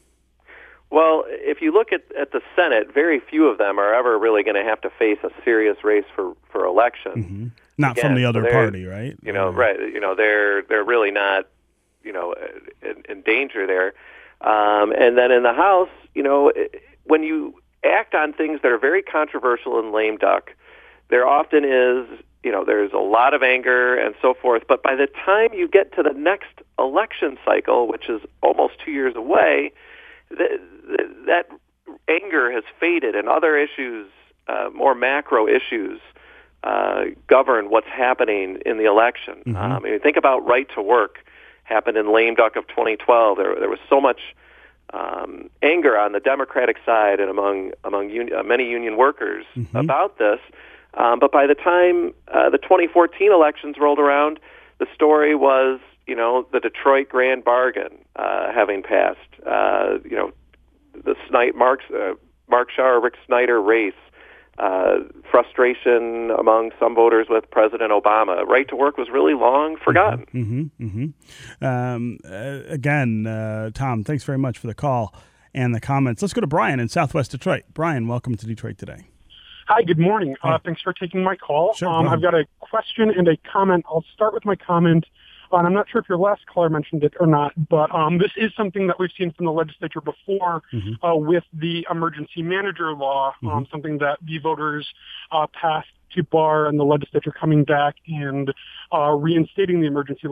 Well, 0.91 1.25
if 1.27 1.61
you 1.61 1.73
look 1.73 1.93
at, 1.93 2.03
at 2.19 2.33
the 2.33 2.41
Senate, 2.57 2.93
very 2.95 3.21
few 3.21 3.47
of 3.47 3.59
them 3.59 3.79
are 3.79 3.95
ever 3.95 4.19
really 4.19 4.43
going 4.43 4.57
to 4.57 4.65
have 4.65 4.81
to 4.83 4.91
face 4.91 5.19
a 5.23 5.31
serious 5.45 5.77
race 5.85 6.07
for, 6.15 6.35
for 6.51 6.65
election. 6.65 7.13
Mm-hmm. 7.13 7.47
Not 7.77 7.99
Again, 7.99 8.11
from 8.11 8.15
the 8.15 8.25
other 8.25 8.51
party, 8.51 8.87
right? 8.87 9.15
You 9.23 9.33
know, 9.33 9.51
right? 9.51 9.79
You 9.79 10.01
know, 10.01 10.15
they're 10.15 10.63
they're 10.63 10.85
really 10.85 11.11
not, 11.11 11.47
you 12.09 12.15
know, 12.15 12.35
in, 12.83 13.03
in 13.07 13.21
danger 13.21 13.67
there. 13.67 13.93
Um, 14.41 14.93
and 14.93 15.19
then 15.19 15.31
in 15.31 15.43
the 15.43 15.53
House, 15.53 15.91
you 16.15 16.23
know, 16.23 16.51
when 17.05 17.23
you 17.23 17.55
act 17.85 18.15
on 18.15 18.33
things 18.33 18.61
that 18.63 18.73
are 18.73 18.79
very 18.79 19.03
controversial 19.03 19.79
and 19.79 19.93
lame 19.93 20.17
duck, 20.17 20.53
there 21.11 21.27
often 21.27 21.65
is, 21.65 22.07
you 22.43 22.51
know, 22.51 22.65
there's 22.65 22.93
a 22.95 23.05
lot 23.19 23.35
of 23.35 23.43
anger 23.43 23.95
and 23.95 24.15
so 24.23 24.33
forth. 24.33 24.63
But 24.67 24.83
by 24.83 24.95
the 24.97 25.07
time 25.07 25.53
you 25.53 25.69
get 25.69 25.95
to 25.97 26.03
the 26.03 26.15
next 26.15 26.63
election 26.79 27.37
cycle, 27.45 27.87
which 27.89 28.09
is 28.09 28.23
almost 28.43 28.75
two 28.83 28.93
years 28.93 29.15
away, 29.15 29.73
th- 30.31 30.61
th- 30.87 31.11
that 31.27 31.51
anger 32.09 32.51
has 32.51 32.65
faded, 32.81 33.15
and 33.15 33.29
other 33.29 33.55
issues, 33.59 34.09
uh, 34.49 34.71
more 34.75 34.95
macro 34.95 35.47
issues, 35.47 36.01
uh, 36.65 37.05
govern 37.27 37.69
what's 37.69 37.87
happening 37.89 38.59
in 38.65 38.79
the 38.79 38.85
election. 38.85 39.43
Mhm. 39.47 39.57
Um, 39.57 39.73
I 39.73 39.79
mean, 39.79 40.01
think 40.01 40.17
about 40.17 40.47
right 40.47 40.69
to 40.75 40.81
work 40.83 41.19
happened 41.69 41.97
in 41.97 42.13
lame 42.13 42.35
duck 42.35 42.57
of 42.57 42.67
2012. 42.69 43.37
There, 43.37 43.55
there 43.59 43.69
was 43.69 43.79
so 43.89 44.01
much 44.01 44.21
um, 44.93 45.51
anger 45.63 45.99
on 45.99 46.13
the 46.13 46.21
Democratic 46.21 46.77
side 46.85 47.21
and 47.21 47.29
among 47.31 47.73
among 47.85 48.09
uni- 48.11 48.33
uh, 48.33 48.43
many 48.43 48.69
union 48.69 48.97
workers 48.97 49.45
Mhm. 49.57 49.79
about 49.79 50.19
this. 50.19 50.41
Um, 50.95 51.19
but 51.19 51.31
by 51.31 51.47
the 51.47 51.55
time 51.55 52.15
uh, 52.29 52.49
the 52.49 52.59
2014 52.59 53.31
elections 53.31 53.77
rolled 53.79 53.99
around, 53.99 54.41
the 54.79 54.87
story 54.95 55.35
was, 55.35 55.79
you 56.07 56.15
know, 56.17 56.47
the 56.53 56.61
Detroit 56.61 57.11
Grand 57.11 57.45
Bargain 57.45 57.99
uh, 58.17 58.51
having 58.53 58.83
passed. 58.83 59.19
Uh, 59.47 59.99
you 60.05 60.17
know, 60.17 60.33
the 61.05 61.15
Snipe, 61.29 61.55
Mark, 61.55 61.81
uh, 61.95 62.15
Mark 62.49 62.71
Schauer, 62.77 63.03
Rick 63.03 63.15
Snyder 63.27 63.61
race. 63.61 63.93
Uh, 64.59 65.05
frustration 65.31 66.33
among 66.37 66.73
some 66.81 66.93
voters 66.93 67.29
with 67.31 67.49
President 67.51 67.93
Obama. 67.93 68.45
Right 68.45 68.67
to 68.69 68.75
work 68.75 68.97
was 68.97 69.09
really 69.09 69.35
long 69.35 69.77
forgotten. 69.77 70.27
Mm-hmm, 70.35 70.85
mm-hmm. 70.85 71.65
Um, 71.65 72.19
uh, 72.25 72.61
again, 72.69 73.27
uh, 73.27 73.71
Tom, 73.73 74.03
thanks 74.03 74.25
very 74.25 74.39
much 74.39 74.59
for 74.59 74.67
the 74.67 74.75
call 74.75 75.15
and 75.55 75.75
the 75.75 75.81
comments. 75.81 76.23
Let's 76.23 76.35
go 76.35 76.41
to 76.41 76.47
Brian 76.47 76.81
in 76.81 76.89
Southwest 76.89 77.31
Detroit. 77.31 77.65
Brian, 77.73 78.09
welcome 78.09 78.37
to 78.37 78.47
Detroit 78.47 78.79
today. 78.79 79.07
Hi, 79.69 79.83
good 79.83 79.99
morning. 79.99 80.35
Uh, 80.43 80.59
thanks 80.65 80.81
for 80.81 80.93
taking 80.93 81.23
my 81.23 81.37
call. 81.37 81.75
Sure, 81.75 81.89
um, 81.89 82.09
I've 82.09 82.23
got 82.23 82.35
a 82.35 82.45
question 82.59 83.11
and 83.11 83.29
a 83.29 83.37
comment. 83.53 83.85
I'll 83.89 84.05
start 84.15 84.33
with 84.33 84.45
my 84.45 84.57
comment. 84.57 85.07
And 85.53 85.67
I'm 85.67 85.73
not 85.73 85.89
sure 85.91 86.01
if 86.01 86.09
your 86.09 86.19
last 86.19 86.47
caller 86.47 86.69
mentioned 86.69 87.05
it 87.05 87.15
or 87.21 87.27
not, 87.27 87.53
but 87.69 87.95
um, 87.95 88.19
this 88.19 88.33
is 88.37 88.53
something 88.57 88.87
that 88.89 88.99
we've 88.99 89.11
seen 89.17 89.33
from 89.33 89.47
the 89.47 89.53
legislature 89.53 90.01
before 90.01 90.63
Mhm. 90.73 90.99
uh, 91.03 91.17
with 91.17 91.45
the 91.53 91.87
emergency 91.91 92.43
manager 92.43 92.93
law, 92.93 93.35
um, 93.47 93.67
something 93.71 93.99
that 93.99 94.19
the 94.23 94.39
voters 94.39 94.87
uh, 95.33 95.47
passed 95.49 95.89
to 96.15 96.23
bar 96.23 96.67
and 96.67 96.79
the 96.79 96.85
legislature 96.85 97.31
coming 97.31 97.65
back 97.65 97.97
and 98.07 98.53
uh, 98.93 99.11
reinstating 99.11 99.81
the 99.81 99.87
emergency 99.87 100.27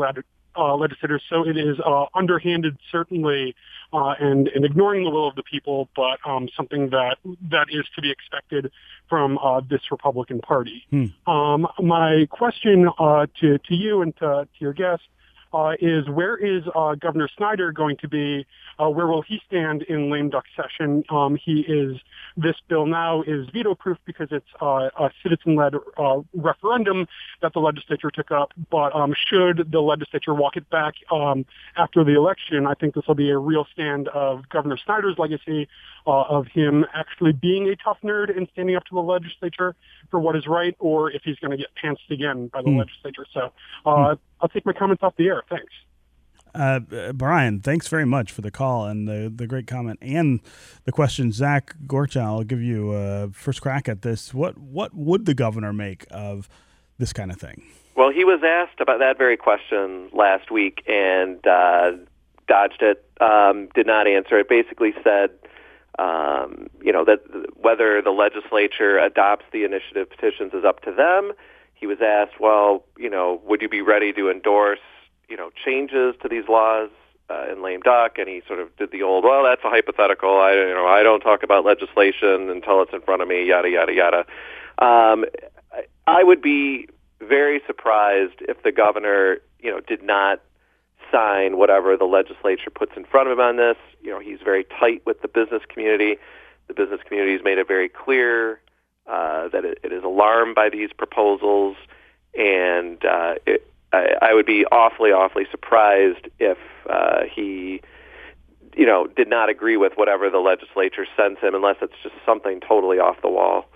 uh, 0.57 0.75
legislators. 0.77 1.23
So 1.29 1.47
it 1.47 1.57
is 1.57 1.79
uh, 1.85 2.07
underhanded, 2.15 2.77
certainly, 2.91 3.55
uh, 3.93 4.15
and, 4.19 4.49
and 4.49 4.65
ignoring 4.65 5.05
the 5.05 5.11
will 5.11 5.29
of 5.29 5.37
the 5.37 5.43
people, 5.43 5.89
but 5.95 6.19
um, 6.25 6.49
something 6.57 6.91
that 6.91 7.17
that 7.51 7.67
is 7.71 7.85
to 7.95 8.03
be 8.03 8.11
expected 8.11 8.71
from 9.09 9.39
uh, 9.39 9.61
this 9.69 9.81
Republican 9.91 10.41
Party. 10.41 10.85
Hmm. 10.91 11.31
Um, 11.31 11.67
my 11.79 12.27
question 12.31 12.89
uh, 12.99 13.27
to 13.41 13.59
to 13.59 13.75
you 13.75 14.03
and 14.03 14.17
to, 14.17 14.27
to 14.45 14.59
your 14.59 14.73
guest 14.73 15.03
uh, 15.53 15.73
is 15.81 16.09
where 16.09 16.37
is 16.37 16.65
uh, 16.75 16.95
Governor 16.95 17.29
Snyder 17.37 17.73
going 17.73 17.97
to 17.99 18.09
be? 18.09 18.47
Uh, 18.79 18.91
where 18.91 19.07
will 19.07 19.23
he 19.23 19.41
stand 19.47 19.83
in 19.83 20.11
lame 20.11 20.31
duck 20.31 20.45
session? 20.55 21.05
Um, 21.09 21.37
he 21.37 21.61
is 21.61 21.97
this 22.37 22.57
bill 22.69 22.87
now 22.87 23.23
is 23.23 23.49
veto 23.53 23.75
proof 23.75 23.97
because 24.05 24.29
it's 24.31 24.47
uh, 24.61 24.91
a 24.99 25.11
citizen-led 25.23 25.75
uh, 25.97 26.21
referendum 26.35 27.07
that 27.41 27.55
the 27.55 27.61
legislature 27.61 28.11
took 28.11 28.31
up. 28.31 28.53
But 28.71 28.95
um, 28.95 29.15
should 29.15 29.73
the 29.73 29.81
legislature 29.81 30.35
walk 30.35 30.57
it 30.57 30.69
back 30.69 30.95
um, 31.11 31.47
after 31.77 32.05
the 32.05 32.15
election, 32.15 32.67
I 32.67 32.75
think 32.75 32.95
this 32.95 33.07
will 33.07 33.15
be 33.15 33.31
a 33.31 33.39
real 33.39 33.67
stand 33.73 34.09
of 34.09 34.49
Governor 34.51 34.77
Snyder's 34.77 35.19
legacy 35.19 35.69
uh, 36.07 36.23
of 36.23 36.47
him 36.49 36.85
actually 36.95 37.33
being 37.33 37.69
a 37.69 37.77
tough 37.77 37.99
nerd 38.05 38.37
and 38.37 38.49
standing 38.53 38.77
up 38.77 38.85
to 38.85 38.95
the 38.95 39.01
legislature 39.01 39.75
for 40.11 40.21
what 40.21 40.37
is 40.37 40.47
right, 40.47 40.77
or 40.79 41.11
if 41.11 41.23
he's 41.25 41.39
going 41.39 41.51
to 41.51 41.57
get 41.57 41.69
pantsed 41.83 42.11
again 42.11 42.49
by 42.49 42.63
the 42.63 42.71
Hmm. 42.71 42.79
legislature. 42.79 43.27
So 43.33 43.53
uh, 43.87 44.17
I'll 44.41 44.49
take 44.49 44.67
my 44.67 44.73
comments 44.73 45.03
off 45.03 45.15
the 45.17 45.27
air. 45.27 45.43
Thanks. 45.49 45.73
Uh, 46.55 46.81
uh, 46.91 47.13
Brian, 47.13 47.61
thanks 47.61 47.87
very 47.89 48.07
much 48.07 48.33
for 48.33 48.41
the 48.41 48.51
call 48.51 48.87
and 48.87 49.07
the, 49.07 49.31
the 49.35 49.47
great 49.47 49.67
comment 49.67 49.99
and 50.01 50.41
the 50.85 50.93
question. 50.93 51.31
Zach 51.31 51.75
Gorchow, 51.87 52.23
I'll 52.23 52.45
give 52.45 52.63
you 52.63 52.93
a 52.93 53.29
first 53.29 53.61
crack 53.61 53.89
at 53.89 54.01
this. 54.03 54.33
What 54.33 54.57
what 54.57 54.95
would 54.95 55.27
the 55.27 55.35
governor 55.35 55.75
make 55.75 56.07
of 56.11 56.49
this 56.97 57.13
kind 57.13 57.31
of 57.31 57.39
thing? 57.39 57.63
Well, 57.95 58.11
he 58.11 58.25
was 58.25 58.41
asked 58.43 58.81
about 58.81 59.01
that 59.01 59.19
very 59.19 59.37
question 59.37 60.09
last 60.13 60.51
week 60.51 60.83
and 60.87 61.47
uh, 61.47 61.93
dodged 62.47 62.83
it. 62.83 63.05
Um, 63.21 63.69
did 63.75 63.87
not 63.87 64.07
answer 64.07 64.39
it. 64.39 64.49
Basically 64.49 64.95
said, 65.05 65.31
um, 65.99 66.69
you 66.83 66.93
know, 66.93 67.05
that 67.05 67.21
whether 67.57 68.01
the 68.01 68.11
legislature 68.11 68.99
adopts 68.99 69.45
the 69.53 69.65
initiative 69.65 70.09
petitions 70.09 70.55
is 70.55 70.65
up 70.65 70.81
to 70.83 70.93
them. 70.93 71.33
He 71.77 71.87
was 71.87 71.99
asked, 72.01 72.41
well, 72.41 72.85
you 72.99 73.11
know, 73.11 73.41
would 73.45 73.61
you 73.63 73.69
be 73.69 73.83
ready 73.83 74.13
to 74.15 74.31
endorse, 74.31 74.81
you 75.29 75.37
know, 75.37 75.51
changes 75.65 76.15
to 76.23 76.29
these 76.29 76.49
laws 76.49 76.89
uh, 77.29 77.53
in 77.53 77.63
lame 77.63 77.81
duck? 77.81 78.19
And 78.19 78.29
he 78.29 78.43
sort 78.47 78.61
of 78.61 78.75
did 78.77 78.91
the 78.91 79.03
old, 79.03 79.25
well, 79.25 79.45
that's 79.45 79.63
a 79.63 79.69
hypothetical. 79.69 80.41
I, 80.41 80.53
you 80.53 80.75
know, 80.75 80.87
I 80.87 81.03
don't 81.03 81.21
talk 81.21 81.43
about 81.43 81.65
legislation 81.65 82.49
until 82.49 82.83
it's 82.83 82.93
in 82.95 83.03
front 83.03 83.21
of 83.21 83.29
me. 83.29 83.47
Yada 83.47 83.69
yada 83.69 83.93
yada. 83.93 84.19
Um, 84.79 85.27
I, 85.73 85.85
I 86.07 86.25
would 86.25 86.41
be 86.41 86.89
very 87.21 87.61
surprised 87.67 88.41
if 88.41 88.63
the 88.63 88.73
governor, 88.73 89.39
you 89.61 89.71
know, 89.71 89.81
did 89.81 90.03
not 90.03 90.41
sign 91.13 91.59
whatever 91.59 91.97
the 91.97 92.05
legislature 92.05 92.71
puts 92.71 92.93
in 92.97 93.05
front 93.05 93.29
of 93.29 93.39
him 93.39 93.45
on 93.45 93.57
this. 93.57 93.77
You 94.01 94.11
know, 94.11 94.19
he's 94.19 94.41
very 94.43 94.65
tight 94.65 95.03
with 95.05 95.21
the 95.21 95.29
business 95.29 95.63
community. 95.69 96.17
The 96.69 96.75
business 96.75 97.01
community 97.07 97.33
has 97.35 97.45
made 97.45 97.59
it 97.59 97.69
very 97.69 97.89
clear 97.89 98.61
uh, 99.07 99.49
that 99.49 99.65
it, 99.65 99.79
it 99.83 99.93
is 99.93 100.03
alarmed 100.05 100.55
by 100.55 100.69
these 100.69 100.91
proposals, 100.97 101.77
and 102.35 103.05
uh, 103.05 103.35
it, 103.47 103.71
I, 103.93 104.15
I 104.23 104.35
would 104.35 104.47
be 104.47 104.65
awfully, 104.67 105.11
awfully 105.11 105.47
surprised 105.51 106.29
if 106.39 106.59
uh, 106.89 107.23
he, 107.33 107.81
you 108.77 108.87
know, 108.87 109.07
did 109.07 109.29
not 109.29 109.49
agree 109.49 109.77
with 109.77 109.93
whatever 109.97 110.29
the 110.31 110.39
legislature 110.39 111.07
sends 111.17 111.41
him, 111.41 111.55
unless 111.55 111.77
it's 111.81 111.95
just 112.03 112.15
something 112.25 112.61
totally 112.61 112.99
off 112.99 113.21
the 113.23 113.31
wall. 113.31 113.67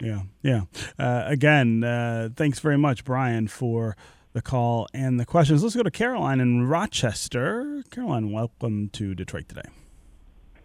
Yeah, 0.00 0.22
yeah. 0.42 0.62
Uh, 0.98 1.24
again, 1.26 1.84
uh, 1.84 2.28
thanks 2.34 2.58
very 2.58 2.78
much, 2.78 3.04
Brian, 3.04 3.48
for 3.48 3.96
the 4.32 4.42
call 4.42 4.88
and 4.92 5.18
the 5.18 5.24
questions. 5.24 5.62
Let's 5.62 5.76
go 5.76 5.82
to 5.82 5.90
Caroline 5.90 6.40
in 6.40 6.66
Rochester. 6.66 7.82
Caroline, 7.90 8.32
welcome 8.32 8.88
to 8.90 9.14
Detroit 9.14 9.48
today. 9.48 9.68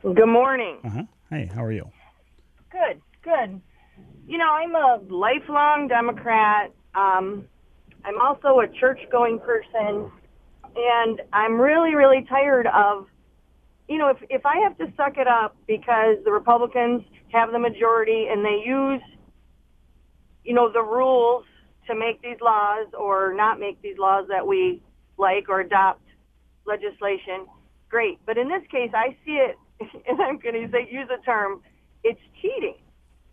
Good 0.01 0.25
morning. 0.27 0.77
Uh 0.83 0.89
huh. 0.89 1.03
Hey, 1.29 1.51
how 1.53 1.63
are 1.63 1.71
you? 1.71 1.91
Good, 2.71 3.01
good. 3.29 3.61
You 4.27 4.37
know, 4.37 4.49
I'm 4.51 4.75
a 4.75 4.99
lifelong 5.09 5.87
Democrat. 5.87 6.71
Um, 6.95 7.45
I'm 8.05 8.19
also 8.21 8.59
a 8.59 8.67
church-going 8.79 9.39
person, 9.39 10.11
and 10.75 11.21
I'm 11.33 11.59
really, 11.59 11.95
really 11.95 12.25
tired 12.29 12.67
of, 12.67 13.07
you 13.87 13.97
know, 13.97 14.09
if 14.09 14.17
if 14.29 14.45
I 14.45 14.57
have 14.59 14.77
to 14.77 14.85
suck 14.95 15.17
it 15.17 15.27
up 15.27 15.55
because 15.67 16.17
the 16.23 16.31
Republicans 16.31 17.01
have 17.31 17.51
the 17.51 17.59
majority 17.59 18.27
and 18.31 18.45
they 18.45 18.63
use, 18.65 19.01
you 20.43 20.53
know, 20.53 20.71
the 20.71 20.81
rules 20.81 21.43
to 21.87 21.95
make 21.95 22.21
these 22.21 22.37
laws 22.41 22.87
or 22.97 23.33
not 23.33 23.59
make 23.59 23.81
these 23.81 23.97
laws 23.97 24.25
that 24.29 24.45
we 24.45 24.81
like 25.17 25.49
or 25.49 25.61
adopt 25.61 26.01
legislation, 26.65 27.47
great. 27.89 28.19
But 28.25 28.37
in 28.37 28.47
this 28.47 28.63
case, 28.71 28.91
I 28.93 29.17
see 29.25 29.41
it, 29.41 29.57
and 30.07 30.21
I'm 30.21 30.37
going 30.37 30.53
to 30.53 30.79
use 30.79 31.09
a 31.11 31.23
term, 31.25 31.61
it's 32.03 32.21
cheating. 32.41 32.77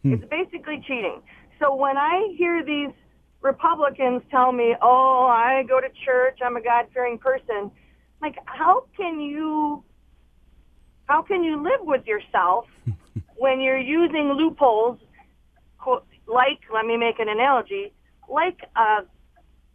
Hmm. 0.07 0.15
It's 0.15 0.25
basically 0.31 0.83
cheating. 0.87 1.21
So 1.59 1.75
when 1.75 1.97
I 1.97 2.35
hear 2.37 2.65
these 2.65 2.95
Republicans 3.41 4.23
tell 4.31 4.53
me, 4.53 4.77
"Oh, 4.81 5.27
I 5.27 5.65
go 5.69 5.81
to 5.81 5.89
church. 6.05 6.39
I'm 6.45 6.57
a 6.57 6.63
God-fearing 6.63 7.19
person," 7.19 7.71
like 8.21 8.37
how 8.47 8.87
can 8.97 9.21
you 9.21 9.83
how 11.07 11.23
can 11.23 11.43
you 11.43 11.63
live 11.63 11.81
with 11.83 12.07
yourself 12.07 12.67
when 13.37 13.61
you're 13.61 13.79
using 13.79 14.33
loopholes? 14.33 14.99
Like, 16.29 16.59
let 16.75 16.85
me 16.85 16.97
make 16.97 17.21
an 17.21 17.29
analogy, 17.29 17.93
like 18.29 18.59
a 18.75 19.05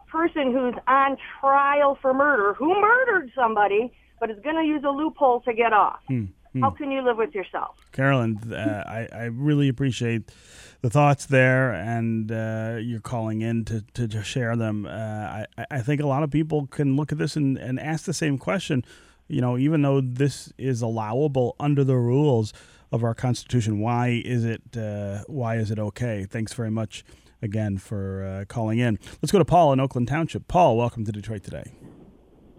person 0.09 0.51
who's 0.51 0.75
on 0.85 1.15
trial 1.39 1.97
for 2.01 2.13
murder, 2.13 2.53
who 2.53 2.79
murdered 2.81 3.31
somebody, 3.33 3.93
but 4.19 4.29
is 4.29 4.37
going 4.43 4.57
to 4.57 4.63
use 4.63 4.83
a 4.85 4.89
loophole 4.89 5.39
to 5.41 5.53
get 5.53 5.71
off. 5.71 6.01
Hmm. 6.09 6.25
How 6.59 6.71
can 6.71 6.91
you 6.91 7.01
live 7.01 7.17
with 7.17 7.33
yourself? 7.33 7.77
Carolyn, 7.91 8.51
uh, 8.51 8.83
I, 8.85 9.07
I 9.15 9.23
really 9.25 9.69
appreciate 9.69 10.31
the 10.81 10.89
thoughts 10.89 11.25
there 11.25 11.71
and 11.71 12.31
uh, 12.31 12.77
you're 12.81 12.99
calling 12.99 13.41
in 13.41 13.63
to, 13.65 13.81
to, 13.93 14.07
to 14.07 14.23
share 14.23 14.55
them. 14.55 14.85
Uh, 14.85 14.89
I, 14.89 15.45
I 15.69 15.79
think 15.81 16.01
a 16.01 16.07
lot 16.07 16.23
of 16.23 16.31
people 16.31 16.67
can 16.67 16.95
look 16.95 17.11
at 17.11 17.17
this 17.17 17.35
and, 17.35 17.57
and 17.57 17.79
ask 17.79 18.05
the 18.05 18.13
same 18.13 18.37
question. 18.37 18.83
You 19.27 19.39
know, 19.39 19.57
even 19.57 19.81
though 19.81 20.01
this 20.01 20.51
is 20.57 20.81
allowable 20.81 21.55
under 21.59 21.83
the 21.83 21.95
rules 21.95 22.51
of 22.91 23.03
our 23.03 23.13
Constitution, 23.13 23.79
why 23.79 24.21
is 24.25 24.43
it 24.43 24.75
uh, 24.75 25.23
why 25.27 25.55
is 25.55 25.71
it 25.71 25.79
okay? 25.79 26.25
Thanks 26.29 26.53
very 26.53 26.71
much 26.71 27.05
again 27.41 27.77
for 27.77 28.25
uh, 28.25 28.45
calling 28.45 28.79
in. 28.79 28.99
Let's 29.21 29.31
go 29.31 29.39
to 29.39 29.45
Paul 29.45 29.71
in 29.71 29.79
Oakland 29.79 30.09
Township. 30.09 30.49
Paul, 30.49 30.75
welcome 30.75 31.05
to 31.05 31.11
Detroit 31.13 31.43
today. 31.43 31.71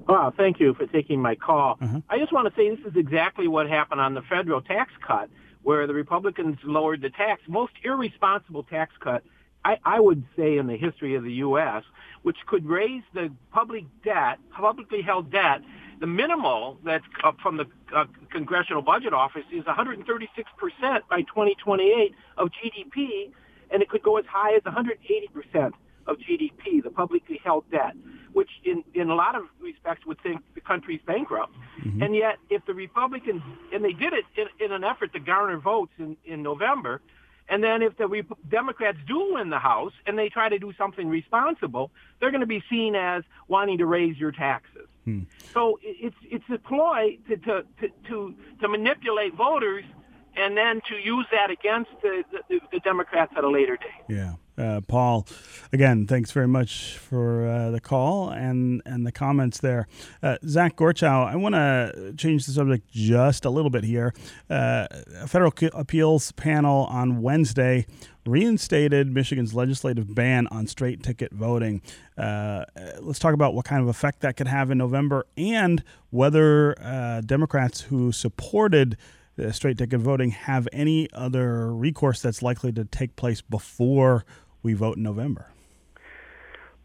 Oh, 0.08 0.32
thank 0.36 0.60
you 0.60 0.74
for 0.74 0.86
taking 0.86 1.20
my 1.20 1.34
call. 1.34 1.78
Uh-huh. 1.80 2.00
I 2.08 2.18
just 2.18 2.32
want 2.32 2.52
to 2.52 2.54
say 2.58 2.70
this 2.70 2.84
is 2.86 2.96
exactly 2.96 3.48
what 3.48 3.68
happened 3.68 4.00
on 4.00 4.14
the 4.14 4.22
federal 4.22 4.60
tax 4.60 4.92
cut, 5.06 5.30
where 5.62 5.86
the 5.86 5.94
Republicans 5.94 6.58
lowered 6.64 7.02
the 7.02 7.10
tax, 7.10 7.42
most 7.48 7.72
irresponsible 7.84 8.64
tax 8.64 8.94
cut, 9.00 9.22
I, 9.64 9.78
I 9.84 10.00
would 10.00 10.24
say, 10.36 10.58
in 10.58 10.66
the 10.66 10.76
history 10.76 11.14
of 11.14 11.22
the 11.22 11.32
U.S., 11.34 11.84
which 12.22 12.36
could 12.46 12.66
raise 12.66 13.02
the 13.14 13.32
public 13.52 13.84
debt, 14.04 14.38
publicly 14.50 15.02
held 15.02 15.30
debt. 15.30 15.60
The 16.00 16.06
minimal 16.06 16.78
that's 16.84 17.04
uh, 17.22 17.32
from 17.40 17.58
the 17.58 17.66
uh, 17.94 18.06
Congressional 18.30 18.82
Budget 18.82 19.12
Office 19.12 19.44
is 19.52 19.62
136% 19.64 20.04
by 21.08 21.22
2028 21.22 22.14
of 22.38 22.48
GDP, 22.48 23.30
and 23.70 23.82
it 23.82 23.88
could 23.88 24.02
go 24.02 24.16
as 24.16 24.24
high 24.26 24.54
as 24.54 24.62
180% 24.62 25.72
of 26.06 26.16
GDP, 26.18 26.82
the 26.82 26.90
publicly 26.90 27.40
held 27.44 27.70
debt 27.70 27.94
which 28.32 28.50
in, 28.64 28.82
in 28.94 29.10
a 29.10 29.14
lot 29.14 29.34
of 29.34 29.44
respects 29.60 30.06
would 30.06 30.20
think 30.22 30.40
the 30.54 30.60
country's 30.60 31.00
bankrupt. 31.06 31.54
Mm-hmm. 31.84 32.02
And 32.02 32.16
yet, 32.16 32.38
if 32.50 32.64
the 32.66 32.74
Republicans, 32.74 33.42
and 33.72 33.84
they 33.84 33.92
did 33.92 34.12
it 34.12 34.24
in, 34.36 34.46
in 34.64 34.72
an 34.72 34.84
effort 34.84 35.12
to 35.12 35.20
garner 35.20 35.58
votes 35.58 35.92
in, 35.98 36.16
in 36.24 36.42
November, 36.42 37.00
and 37.48 37.62
then 37.62 37.82
if 37.82 37.96
the 37.96 38.06
Re- 38.06 38.24
Democrats 38.48 38.98
do 39.06 39.34
win 39.34 39.50
the 39.50 39.58
House 39.58 39.92
and 40.06 40.18
they 40.18 40.28
try 40.28 40.48
to 40.48 40.58
do 40.58 40.72
something 40.78 41.08
responsible, 41.08 41.90
they're 42.20 42.30
going 42.30 42.40
to 42.40 42.46
be 42.46 42.62
seen 42.70 42.94
as 42.94 43.24
wanting 43.48 43.78
to 43.78 43.86
raise 43.86 44.16
your 44.16 44.32
taxes. 44.32 44.88
Hmm. 45.04 45.22
So 45.52 45.78
it's 45.82 46.16
it's 46.30 46.44
a 46.48 46.58
ploy 46.58 47.18
to, 47.28 47.36
to 47.36 47.64
to 47.80 47.88
to 48.08 48.34
to 48.60 48.68
manipulate 48.68 49.34
voters 49.34 49.84
and 50.36 50.56
then 50.56 50.80
to 50.88 50.96
use 50.96 51.26
that 51.32 51.50
against 51.50 51.90
the, 52.02 52.24
the, 52.48 52.60
the 52.70 52.78
Democrats 52.78 53.32
at 53.36 53.44
a 53.44 53.50
later 53.50 53.76
date. 53.76 54.04
Yeah. 54.08 54.34
Uh, 54.62 54.80
Paul, 54.80 55.26
again, 55.72 56.06
thanks 56.06 56.30
very 56.30 56.46
much 56.46 56.96
for 56.96 57.48
uh, 57.48 57.70
the 57.70 57.80
call 57.80 58.30
and, 58.30 58.80
and 58.86 59.04
the 59.04 59.10
comments 59.10 59.58
there. 59.58 59.88
Uh, 60.22 60.36
Zach 60.46 60.76
Gorchow, 60.76 61.26
I 61.26 61.34
want 61.34 61.56
to 61.56 62.14
change 62.16 62.46
the 62.46 62.52
subject 62.52 62.88
just 62.92 63.44
a 63.44 63.50
little 63.50 63.70
bit 63.70 63.82
here. 63.82 64.14
Uh, 64.48 64.86
a 65.20 65.26
federal 65.26 65.52
appeals 65.72 66.30
panel 66.32 66.84
on 66.84 67.22
Wednesday 67.22 67.86
reinstated 68.24 69.12
Michigan's 69.12 69.52
legislative 69.52 70.14
ban 70.14 70.46
on 70.52 70.68
straight 70.68 71.02
ticket 71.02 71.32
voting. 71.32 71.82
Uh, 72.16 72.64
let's 73.00 73.18
talk 73.18 73.34
about 73.34 73.54
what 73.54 73.64
kind 73.64 73.82
of 73.82 73.88
effect 73.88 74.20
that 74.20 74.36
could 74.36 74.46
have 74.46 74.70
in 74.70 74.78
November 74.78 75.26
and 75.36 75.82
whether 76.10 76.80
uh, 76.80 77.20
Democrats 77.22 77.80
who 77.80 78.12
supported 78.12 78.96
uh, 79.38 79.50
straight 79.50 79.78
ticket 79.78 80.00
voting 80.00 80.30
have 80.30 80.68
any 80.72 81.08
other 81.12 81.74
recourse 81.74 82.20
that's 82.20 82.42
likely 82.42 82.72
to 82.72 82.84
take 82.84 83.16
place 83.16 83.40
before 83.40 84.24
we 84.62 84.74
vote 84.74 84.96
in 84.96 85.02
November? 85.02 85.46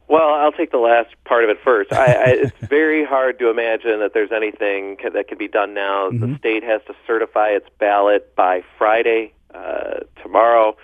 Well, 0.08 0.34
I'll 0.34 0.54
take 0.54 0.72
the 0.72 0.78
last 0.78 1.10
part 1.26 1.44
of 1.44 1.50
it 1.50 1.58
first. 1.64 1.92
I, 1.92 2.06
I, 2.06 2.24
it's 2.28 2.58
very 2.70 3.06
hard 3.06 3.40
to 3.40 3.50
imagine 3.50 4.00
that 4.00 4.14
there's 4.14 4.32
anything 4.32 4.98
that 5.14 5.28
can 5.28 5.38
be 5.38 5.48
done 5.48 5.74
now. 5.74 6.10
Mm-hmm. 6.10 6.34
The 6.34 6.38
state 6.38 6.64
has 6.64 6.82
to 6.88 6.96
certify 7.06 7.50
its 7.50 7.68
ballot 7.78 8.34
by 8.36 8.64
Friday 8.78 9.34
uh, 9.54 10.02
tomorrow, 10.22 10.78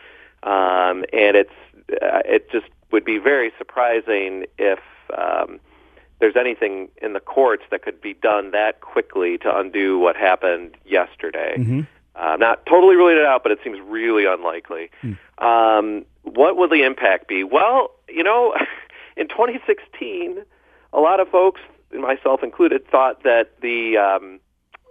um, 0.43 1.05
and 1.13 1.38
it's 1.38 1.53
uh, 2.01 2.21
it 2.25 2.50
just 2.51 2.67
would 2.91 3.05
be 3.05 3.17
very 3.17 3.51
surprising 3.57 4.45
if 4.57 4.79
um, 5.17 5.59
there's 6.19 6.35
anything 6.35 6.89
in 7.01 7.13
the 7.13 7.19
courts 7.19 7.63
that 7.71 7.81
could 7.81 8.01
be 8.01 8.13
done 8.13 8.51
that 8.51 8.81
quickly 8.81 9.38
to 9.38 9.57
undo 9.57 10.00
what 10.00 10.15
happened 10.15 10.75
yesterday. 10.85 11.55
Mm-hmm. 11.57 11.81
Uh, 12.15 12.35
not 12.38 12.65
totally 12.65 12.95
ruling 12.95 13.17
it 13.17 13.25
out, 13.25 13.41
but 13.41 13.51
it 13.51 13.59
seems 13.63 13.79
really 13.81 14.25
unlikely. 14.25 14.91
Mm. 15.01 15.17
Um, 15.39 16.05
what 16.23 16.57
will 16.57 16.69
the 16.69 16.83
impact 16.83 17.27
be? 17.27 17.43
Well, 17.43 17.91
you 18.09 18.23
know, 18.23 18.55
in 19.17 19.27
2016, 19.27 20.43
a 20.91 20.99
lot 20.99 21.19
of 21.19 21.29
folks, 21.29 21.62
myself 21.91 22.43
included, 22.43 22.88
thought 22.88 23.23
that 23.23 23.59
the 23.62 23.97
um, 23.97 24.39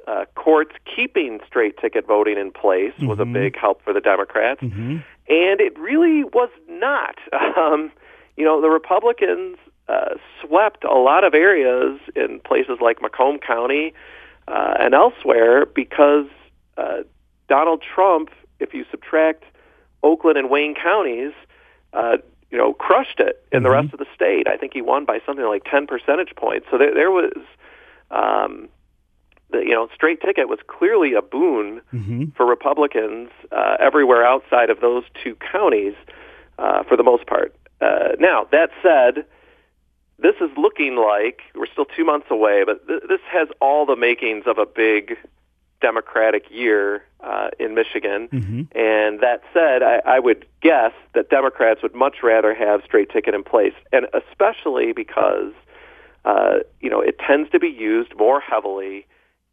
uh, 0.07 0.25
courts 0.35 0.75
keeping 0.85 1.40
straight 1.47 1.77
ticket 1.79 2.07
voting 2.07 2.38
in 2.38 2.51
place 2.53 2.92
mm-hmm. 2.95 3.07
was 3.07 3.18
a 3.18 3.23
mm-hmm. 3.23 3.35
big 3.35 3.59
help 3.59 3.83
for 3.83 3.92
the 3.92 4.01
Democrats, 4.01 4.61
mm-hmm. 4.61 4.99
and 5.29 5.61
it 5.61 5.79
really 5.79 6.25
was 6.25 6.51
not. 6.68 7.16
Um, 7.57 7.92
you 8.37 8.47
know, 8.47 8.62
the 8.62 8.71
Republicans 8.71 9.59
uh, 9.88 10.14
swept 10.40 10.85
a 10.85 10.95
lot 10.95 11.23
of 11.23 11.35
areas 11.35 12.01
in 12.16 12.40
places 12.40 12.79
like 12.81 13.03
Macomb 13.03 13.38
County 13.38 13.92
uh, 14.49 14.75
and 14.81 14.95
elsewhere 14.95 15.66
because 15.66 16.27
uh, 16.79 17.03
Donald 17.49 17.83
Trump, 17.83 18.31
if 18.59 18.73
you 18.73 18.87
subtract 18.90 19.45
Oakland 20.03 20.38
and 20.38 20.51
Wayne 20.51 20.75
counties, 20.75 21.33
uh, 21.93 22.19
you 22.51 22.59
know, 22.59 22.73
crushed 22.73 23.21
it 23.21 23.45
in 23.51 23.59
mm-hmm. 23.59 23.65
the 23.65 23.71
rest 23.71 23.93
of 23.93 23.99
the 23.99 24.07
state. 24.15 24.47
I 24.47 24.57
think 24.57 24.73
he 24.75 24.83
won 24.83 25.05
by 25.05 25.21
something 25.25 25.45
like 25.45 25.65
10 25.65 25.87
percentage 25.87 26.35
points. 26.37 26.67
So 26.71 26.79
there, 26.79 26.95
there 26.95 27.11
was, 27.11 27.33
um, 28.11 28.69
the, 29.51 29.59
you 29.59 29.75
know, 29.75 29.88
straight 29.95 30.21
ticket 30.21 30.49
was 30.49 30.59
clearly 30.67 31.15
a 31.15 31.23
boon 31.23 31.81
mm-hmm. 31.93 32.25
for 32.37 32.47
Republicans 32.47 33.31
uh, 33.51 33.77
everywhere 33.81 34.25
outside 34.25 34.71
of 34.71 34.81
those 34.81 35.05
two 35.23 35.37
counties, 35.37 35.95
uh, 36.59 36.83
for 36.85 36.97
the 36.97 37.03
most 37.03 37.27
part. 37.27 37.55
Uh, 37.81 38.11
now 38.21 38.47
that 38.53 38.71
said, 38.83 39.25
this 40.19 40.37
is 40.41 40.51
looking 40.57 40.97
like 40.97 41.41
we're 41.55 41.67
still 41.67 41.85
two 41.85 42.05
months 42.05 42.27
away, 42.31 42.62
but 42.65 42.87
th- 42.87 43.03
this 43.09 43.21
has 43.31 43.49
all 43.61 43.85
the 43.85 43.97
makings 43.97 44.45
of 44.47 44.59
a 44.59 44.67
big 44.67 45.17
Democratic 45.83 46.45
year 46.51 47.03
uh, 47.21 47.49
in 47.59 47.75
Michigan. 47.75 48.29
Mm-hmm. 48.33 48.61
And 48.79 49.21
that 49.21 49.42
said, 49.53 49.83
I, 49.83 50.01
I 50.07 50.18
would 50.18 50.47
guess 50.62 50.92
that 51.14 51.29
Democrats 51.29 51.83
would 51.83 51.95
much 51.95 52.16
rather 52.23 52.55
have 52.55 52.83
straight 52.85 53.11
ticket 53.11 53.35
in 53.35 53.42
place, 53.42 53.75
and 53.92 54.07
especially 54.14 54.92
because 54.92 55.53
uh, 56.25 56.61
you 56.81 56.88
know 56.88 57.01
it 57.01 57.18
tends 57.18 57.51
to 57.51 57.59
be 57.59 57.68
used 57.68 58.16
more 58.16 58.40
heavily 58.40 59.07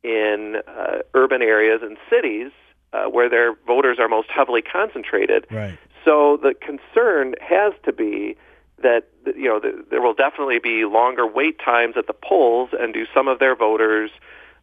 in 0.04 0.58
uh, 0.68 1.00
urban 1.14 1.42
areas 1.42 1.82
and 1.84 1.98
cities 2.10 2.52
uh, 2.94 3.06
where 3.06 3.30
their 3.30 3.56
voters 3.68 3.98
are 4.00 4.08
most 4.08 4.30
heavily 4.30 4.62
concentrated. 4.62 5.46
Right. 5.52 5.78
So 6.06 6.38
the 6.42 6.54
concern 6.54 7.36
has 7.42 7.74
to 7.84 7.92
be 7.92 8.38
that 8.82 9.08
you 9.36 9.50
know 9.50 9.60
there 9.90 10.02
will 10.02 10.14
definitely 10.14 10.60
be 10.60 10.86
longer 10.86 11.28
wait 11.28 11.60
times 11.60 11.96
at 11.98 12.08
the 12.08 12.14
polls, 12.14 12.70
and 12.80 12.94
do 12.94 13.06
some 13.14 13.28
of 13.28 13.40
their 13.40 13.56
voters 13.56 14.12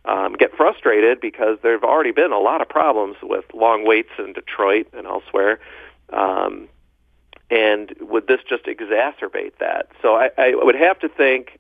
um, 0.07 0.35
get 0.35 0.55
frustrated 0.57 1.21
because 1.21 1.59
there 1.63 1.73
have 1.73 1.85
already 1.85 2.13
been 2.13 2.33
a 2.33 2.39
lot 2.39 2.61
of 2.61 2.69
problems 2.69 3.17
with 3.23 3.45
long 3.53 3.85
waits 3.85 4.11
in 4.19 4.33
Detroit 4.33 4.87
and 4.93 5.07
elsewhere. 5.07 5.59
Um, 6.13 6.69
and 7.51 7.95
would 8.01 8.27
this 8.27 8.41
just 8.49 8.65
exacerbate 8.65 9.59
that? 9.59 9.89
So 10.03 10.15
I, 10.15 10.31
I 10.39 10.55
would 10.55 10.75
have 10.75 10.99
to 11.01 11.09
think 11.09 11.59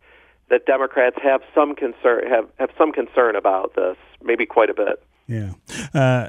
that 0.48 0.66
Democrats 0.66 1.16
have 1.22 1.42
some 1.54 1.74
concern 1.74 2.26
have, 2.28 2.48
have 2.58 2.70
some 2.78 2.92
concern 2.92 3.36
about 3.36 3.74
this, 3.74 3.96
maybe 4.22 4.46
quite 4.46 4.70
a 4.70 4.74
bit. 4.74 5.02
Yeah. 5.28 5.54
Uh, 5.92 6.28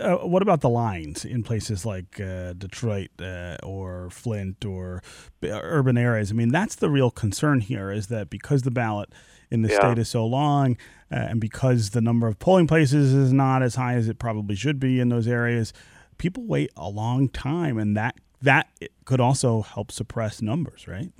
uh, 0.00 0.16
what 0.18 0.42
about 0.42 0.60
the 0.60 0.68
lines 0.68 1.24
in 1.24 1.42
places 1.42 1.84
like 1.84 2.20
uh, 2.20 2.52
Detroit 2.52 3.10
uh, 3.20 3.56
or 3.64 4.10
Flint 4.10 4.64
or 4.64 5.02
urban 5.42 5.98
areas? 5.98 6.30
I 6.30 6.34
mean, 6.34 6.50
that's 6.50 6.76
the 6.76 6.88
real 6.88 7.10
concern 7.10 7.60
here 7.60 7.90
is 7.90 8.06
that 8.08 8.30
because 8.30 8.62
the 8.62 8.70
ballot 8.70 9.12
in 9.50 9.62
the 9.62 9.70
yeah. 9.70 9.78
state 9.78 9.98
is 9.98 10.08
so 10.08 10.24
long 10.24 10.76
uh, 11.10 11.16
and 11.16 11.40
because 11.40 11.90
the 11.90 12.00
number 12.00 12.28
of 12.28 12.38
polling 12.38 12.68
places 12.68 13.12
is 13.12 13.32
not 13.32 13.62
as 13.62 13.74
high 13.74 13.94
as 13.94 14.08
it 14.08 14.18
probably 14.18 14.54
should 14.54 14.78
be 14.78 15.00
in 15.00 15.08
those 15.08 15.26
areas, 15.26 15.72
people 16.16 16.44
wait 16.46 16.70
a 16.76 16.88
long 16.88 17.28
time 17.28 17.76
and 17.76 17.96
that 17.96 18.16
that 18.40 18.68
could 19.04 19.20
also 19.20 19.62
help 19.62 19.90
suppress 19.90 20.40
numbers, 20.40 20.86
right? 20.86 21.10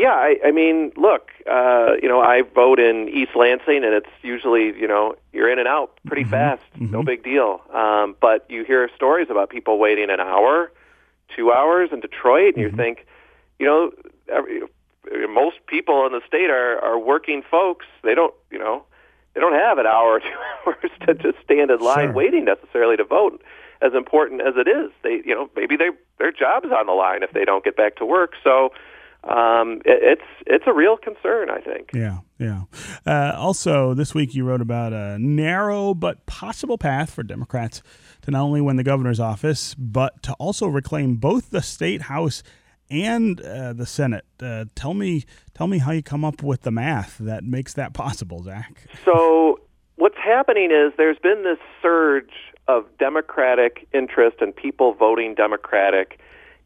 Yeah, 0.00 0.14
I, 0.14 0.36
I 0.46 0.50
mean, 0.50 0.92
look, 0.96 1.30
uh, 1.46 1.92
you 2.02 2.08
know, 2.08 2.22
I 2.22 2.40
vote 2.40 2.80
in 2.80 3.10
East 3.10 3.32
Lansing, 3.36 3.84
and 3.84 3.92
it's 3.92 4.08
usually, 4.22 4.68
you 4.68 4.88
know, 4.88 5.14
you're 5.30 5.52
in 5.52 5.58
and 5.58 5.68
out 5.68 5.92
pretty 6.06 6.22
mm-hmm. 6.22 6.30
fast, 6.30 6.62
mm-hmm. 6.74 6.90
no 6.90 7.02
big 7.02 7.22
deal. 7.22 7.60
Um, 7.70 8.16
but 8.18 8.46
you 8.48 8.64
hear 8.64 8.88
stories 8.96 9.26
about 9.28 9.50
people 9.50 9.78
waiting 9.78 10.08
an 10.08 10.18
hour, 10.18 10.72
two 11.36 11.52
hours 11.52 11.90
in 11.92 12.00
Detroit, 12.00 12.56
and 12.56 12.64
mm-hmm. 12.64 12.80
you 12.80 12.82
think, 12.82 13.06
you 13.58 13.66
know, 13.66 13.90
every, 14.32 14.62
most 15.28 15.58
people 15.66 16.06
in 16.06 16.12
the 16.12 16.22
state 16.26 16.48
are 16.48 16.78
are 16.82 16.98
working 16.98 17.42
folks. 17.50 17.84
They 18.02 18.14
don't, 18.14 18.32
you 18.50 18.58
know, 18.58 18.84
they 19.34 19.42
don't 19.42 19.52
have 19.52 19.76
an 19.76 19.86
hour 19.86 20.14
or 20.14 20.20
two 20.20 20.28
hours 20.66 20.90
to 21.06 21.12
just 21.12 21.44
stand 21.44 21.70
in 21.70 21.78
line 21.78 22.06
sure. 22.06 22.12
waiting 22.14 22.46
necessarily 22.46 22.96
to 22.96 23.04
vote. 23.04 23.42
As 23.82 23.92
important 23.92 24.40
as 24.40 24.54
it 24.56 24.66
is, 24.66 24.90
they, 25.02 25.20
you 25.26 25.34
know, 25.34 25.50
maybe 25.54 25.76
they 25.76 25.90
their 26.18 26.32
job's 26.32 26.68
on 26.74 26.86
the 26.86 26.92
line 26.92 27.22
if 27.22 27.32
they 27.32 27.44
don't 27.44 27.64
get 27.64 27.76
back 27.76 27.96
to 27.96 28.06
work. 28.06 28.32
So 28.42 28.72
um, 29.24 29.82
it, 29.84 30.00
it's 30.02 30.28
it's 30.46 30.64
a 30.66 30.72
real 30.72 30.96
concern. 30.96 31.50
I 31.50 31.60
think. 31.60 31.90
Yeah, 31.92 32.18
yeah. 32.38 32.62
Uh, 33.06 33.34
also, 33.36 33.94
this 33.94 34.14
week 34.14 34.34
you 34.34 34.44
wrote 34.44 34.60
about 34.60 34.92
a 34.92 35.18
narrow 35.18 35.94
but 35.94 36.24
possible 36.26 36.78
path 36.78 37.10
for 37.10 37.22
Democrats 37.22 37.82
to 38.22 38.30
not 38.30 38.42
only 38.42 38.60
win 38.60 38.76
the 38.76 38.84
governor's 38.84 39.20
office 39.20 39.74
but 39.74 40.22
to 40.22 40.32
also 40.34 40.66
reclaim 40.66 41.16
both 41.16 41.50
the 41.50 41.62
state 41.62 42.02
house 42.02 42.42
and 42.90 43.40
uh, 43.40 43.72
the 43.72 43.86
Senate. 43.86 44.24
Uh, 44.40 44.64
tell 44.74 44.94
me, 44.94 45.24
tell 45.54 45.66
me 45.66 45.78
how 45.78 45.92
you 45.92 46.02
come 46.02 46.24
up 46.24 46.42
with 46.42 46.62
the 46.62 46.70
math 46.70 47.18
that 47.18 47.44
makes 47.44 47.74
that 47.74 47.94
possible, 47.94 48.42
Zach. 48.42 48.88
So 49.04 49.60
what's 49.96 50.16
happening 50.16 50.70
is 50.72 50.92
there's 50.96 51.18
been 51.18 51.44
this 51.44 51.58
surge 51.80 52.32
of 52.68 52.84
Democratic 52.98 53.86
interest 53.92 54.38
and 54.40 54.54
people 54.54 54.94
voting 54.94 55.34
Democratic 55.34 56.20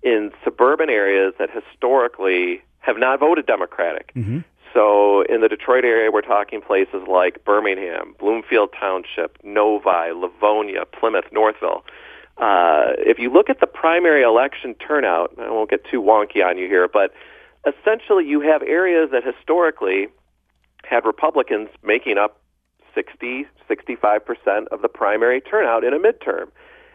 in 0.05 0.31
suburban 0.45 0.91
areas 0.91 1.35
that 1.39 1.49
historically 1.51 2.63
have 2.79 2.99
not 2.99 3.19
voted 3.19 3.47
Democratic. 3.47 4.13
Mm-hmm. 4.15 4.41
So 4.73 5.23
in 5.23 5.41
the 5.41 5.49
Detroit 5.49 5.85
area, 5.85 6.11
we're 6.11 6.21
talking 6.21 6.61
places 6.61 7.03
like 7.09 7.45
Birmingham, 7.45 8.15
Bloomfield 8.19 8.71
Township, 8.79 9.39
Novi, 9.43 10.13
Livonia, 10.15 10.85
Plymouth, 10.85 11.27
Northville. 11.33 11.85
Uh, 12.37 12.93
if 12.99 13.19
you 13.19 13.33
look 13.33 13.49
at 13.49 13.61
the 13.61 13.67
primary 13.67 14.23
election 14.23 14.75
turnout, 14.75 15.33
I 15.39 15.51
won't 15.51 15.71
get 15.71 15.85
too 15.91 16.03
wonky 16.03 16.45
on 16.45 16.59
you 16.59 16.67
here, 16.67 16.89
but 16.89 17.15
essentially 17.67 18.27
you 18.27 18.41
have 18.41 18.63
areas 18.63 19.11
that 19.13 19.23
historically 19.25 20.09
had 20.83 21.07
Republicans 21.07 21.69
making 21.83 22.19
up 22.19 22.41
60, 22.95 23.47
65% 23.71 24.67
of 24.73 24.83
the 24.83 24.89
primary 24.89 25.41
turnout 25.41 25.85
in 25.85 25.95
a 25.95 25.99
midterm. 25.99 26.49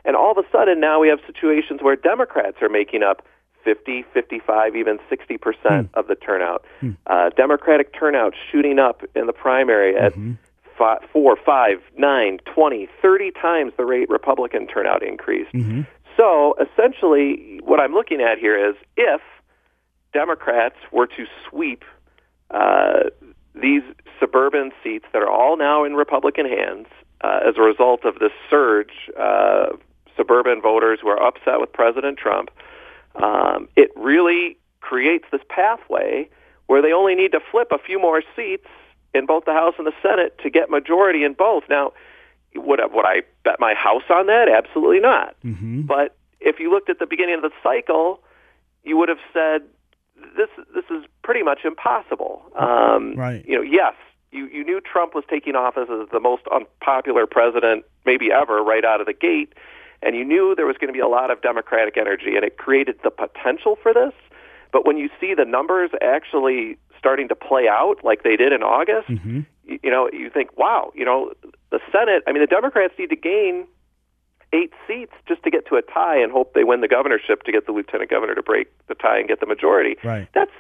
And 0.06 0.16
all 0.16 0.32
of 0.32 0.38
a 0.38 0.48
sudden 0.52 0.80
now 0.80 1.00
we 1.00 1.10
have 1.10 1.20
situations 1.26 1.82
where 1.82 1.96
Democrats 1.96 2.58
are 2.62 2.70
making 2.70 3.04
up 3.04 3.26
50, 3.64 4.06
55, 4.14 4.76
even 4.76 5.00
60% 5.12 5.40
mm. 5.40 5.90
of 5.94 6.08
the 6.08 6.16
turnout. 6.16 6.66
Mm. 6.82 6.98
Uh, 7.08 7.30
Democratic 7.36 7.94
turnout 7.94 8.34
shooting 8.52 8.80
up 8.80 9.04
in 9.16 9.28
the 9.28 9.34
primary 9.34 9.98
at 9.98 10.14
mm-hmm. 10.14 10.34
five, 10.78 11.00
4, 11.12 11.38
5, 11.46 11.78
9, 11.98 12.40
20, 12.54 12.88
30 13.02 13.32
times 13.32 13.74
the 13.78 13.86
rate 13.86 14.10
Republican 14.10 14.68
turnout 14.68 15.04
increased. 15.04 15.52
Mm-hmm. 15.54 15.82
So 16.18 16.56
essentially, 16.60 17.60
what 17.64 17.80
I'm 17.80 17.94
looking 17.94 18.22
at 18.22 18.38
here 18.40 18.70
is 18.70 18.76
if 18.98 19.22
Democrats 20.14 20.76
were 20.92 21.08
to 21.08 21.26
sweep 21.50 21.84
uh, 22.52 23.04
these 23.54 23.84
suburban 24.20 24.72
seats 24.84 25.06
that 25.14 25.22
are 25.22 25.30
all 25.30 25.58
now 25.58 25.84
in 25.84 25.94
Republican 25.94 26.46
hands 26.46 26.88
uh, 27.22 27.40
as 27.48 27.56
a 27.58 27.62
result 27.62 28.06
of 28.06 28.20
this 28.20 28.32
surge 28.50 29.12
uh, 29.20 29.68
suburban 30.16 30.62
voters 30.62 31.00
who 31.02 31.10
are 31.10 31.22
upset 31.22 31.60
with 31.60 31.72
President 31.74 32.18
Trump, 32.18 32.52
um, 33.16 33.68
it 33.76 33.92
really 33.96 34.58
creates 34.82 35.26
this 35.32 35.42
pathway 35.50 36.30
where 36.68 36.82
they 36.82 36.94
only 36.94 37.16
need 37.16 37.32
to 37.32 37.40
flip 37.52 37.70
a 37.72 37.78
few 37.78 38.00
more 38.00 38.22
seats 38.36 38.68
in 39.14 39.26
both 39.26 39.46
the 39.46 39.54
House 39.54 39.74
and 39.78 39.88
the 39.88 39.94
Senate 40.02 40.38
to 40.44 40.50
get 40.50 40.70
majority 40.70 41.24
in 41.24 41.34
both. 41.34 41.64
Now, 41.70 41.94
would 42.56 42.80
I, 42.80 42.86
would 42.86 43.06
I 43.06 43.24
bet 43.44 43.60
my 43.60 43.74
house 43.74 44.04
on 44.10 44.28
that? 44.28 44.48
Absolutely 44.50 45.00
not. 45.00 45.36
Mm-hmm. 45.44 45.82
But 45.82 46.16
if 46.40 46.60
you 46.60 46.72
looked 46.72 46.90
at 46.90 47.00
the 47.00 47.08
beginning 47.08 47.36
of 47.36 47.42
the 47.42 47.52
cycle, 47.64 48.22
you 48.84 48.98
would 48.98 49.10
have 49.10 49.20
said 49.34 49.64
this 50.36 50.50
this 50.74 50.86
is 50.90 51.06
pretty 51.24 51.44
much 51.44 51.60
impossible. 51.64 52.42
Um, 52.56 53.16
right. 53.16 53.46
You 53.48 53.56
know, 53.56 53.62
yes, 53.62 53.94
you 54.32 54.48
you 54.48 54.64
knew 54.64 54.82
Trump 54.82 55.16
was 55.16 55.24
taking 55.30 55.56
office 55.56 55.90
as 55.90 56.10
the 56.12 56.20
most 56.20 56.44
unpopular 56.54 57.26
president 57.26 57.86
maybe 58.06 58.32
ever 58.32 58.64
right 58.64 58.86
out 58.86 59.00
of 59.02 59.08
the 59.08 59.14
gate, 59.14 59.54
and 60.02 60.16
you 60.16 60.24
knew 60.24 60.54
there 60.56 60.66
was 60.66 60.78
going 60.78 60.88
to 60.88 60.94
be 60.94 61.00
a 61.00 61.08
lot 61.08 61.32
of 61.32 61.42
Democratic 61.42 61.98
energy, 61.98 62.36
and 62.36 62.44
it 62.44 62.58
created 62.58 62.98
the 63.04 63.12
potential 63.12 63.78
for 63.82 63.94
this. 63.94 64.14
But 64.72 64.86
when 64.86 64.98
you 64.98 65.10
see 65.20 65.34
the 65.34 65.46
numbers 65.46 65.92
actually 66.02 66.78
starting 66.98 67.28
to 67.30 67.36
play 67.36 67.68
out 67.68 68.04
like 68.04 68.24
they 68.24 68.36
did 68.36 68.54
in 68.54 68.62
August, 68.62 69.10
mm-hmm. 69.10 69.42
you, 69.64 69.80
you 69.84 69.90
know, 69.90 70.10
you 70.14 70.30
think, 70.30 70.56
wow, 70.58 70.92
you 70.94 71.06
know, 71.06 71.32
the 71.72 71.80
Senate. 71.92 72.24
I 72.28 72.32
mean, 72.32 72.42
the 72.42 72.48
Democrats 72.48 72.94
need 73.00 73.10
to 73.10 73.16
gain 73.16 73.66
eight 74.54 74.74
seats 74.88 75.14
just 75.28 75.44
to 75.44 75.52
get 75.52 75.68
to 75.68 75.76
a 75.76 75.82
tie 75.82 76.18
and 76.18 76.32
hope 76.32 76.54
they 76.54 76.64
win 76.64 76.82
the 76.82 76.88
governorship 76.88 77.44
to 77.44 77.52
get 77.52 77.66
the 77.66 77.72
lieutenant 77.72 78.10
governor 78.10 78.36
to 78.36 78.44
break 78.44 78.68
the 78.88 78.96
tie 78.96 79.20
and 79.20 79.28
get 79.28 79.40
the 79.40 79.46
majority. 79.46 79.96
Right. 80.04 80.28
That's 80.34 80.52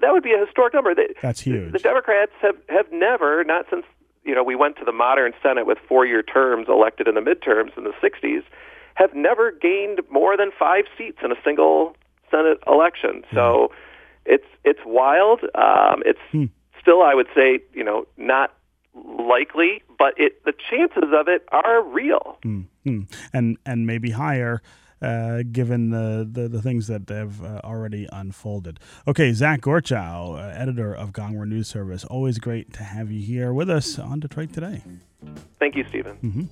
that 0.00 0.12
would 0.12 0.22
be 0.22 0.32
a 0.32 0.44
historic 0.44 0.72
number. 0.72 0.94
That's 1.20 1.40
huge. 1.40 1.72
The 1.72 1.78
Democrats 1.78 2.32
have 2.40 2.56
have 2.68 2.86
never, 2.90 3.44
not 3.44 3.66
since 3.70 3.84
you 4.24 4.34
know 4.34 4.42
we 4.42 4.56
went 4.56 4.76
to 4.76 4.84
the 4.84 4.92
modern 4.92 5.32
Senate 5.42 5.66
with 5.66 5.78
four-year 5.88 6.22
terms 6.22 6.68
elected 6.68 7.06
in 7.06 7.14
the 7.14 7.20
midterms 7.20 7.76
in 7.76 7.84
the 7.84 7.92
'60s, 8.02 8.42
have 8.94 9.14
never 9.14 9.50
gained 9.50 10.00
more 10.10 10.36
than 10.36 10.50
five 10.56 10.84
seats 10.96 11.18
in 11.22 11.32
a 11.32 11.36
single 11.44 11.96
Senate 12.30 12.58
election. 12.66 13.24
So 13.32 13.72
it's 14.24 14.46
it's 14.64 14.80
wild. 14.84 15.40
Um, 15.54 16.02
it's 16.06 16.20
hmm. 16.30 16.46
still, 16.80 17.02
I 17.02 17.14
would 17.14 17.28
say, 17.34 17.60
you 17.72 17.84
know, 17.84 18.06
not 18.16 18.54
likely, 18.94 19.82
but 19.98 20.14
it 20.16 20.44
the 20.44 20.52
chances 20.70 21.10
of 21.12 21.28
it 21.28 21.44
are 21.52 21.82
real. 21.82 22.38
Mm-hmm. 22.44 23.02
And 23.32 23.58
and 23.66 23.86
maybe 23.86 24.10
higher. 24.10 24.62
Uh, 25.04 25.42
given 25.52 25.90
the, 25.90 26.26
the, 26.30 26.48
the, 26.48 26.62
things 26.62 26.86
that 26.86 27.06
have 27.10 27.44
uh, 27.44 27.60
already 27.62 28.08
unfolded. 28.10 28.80
Okay, 29.06 29.34
Zach 29.34 29.60
Gorchow, 29.60 30.38
uh, 30.38 30.58
editor 30.58 30.94
of 30.94 31.12
Gongwer 31.12 31.46
News 31.46 31.68
Service. 31.68 32.06
Always 32.06 32.38
great 32.38 32.72
to 32.72 32.82
have 32.82 33.10
you 33.10 33.20
here 33.20 33.52
with 33.52 33.68
us 33.68 33.98
on 33.98 34.20
Detroit 34.20 34.54
Today. 34.54 34.80
Thank 35.58 35.76
you, 35.76 35.84
Stephen. 35.90 36.16
Mm-hmm. 36.24 36.44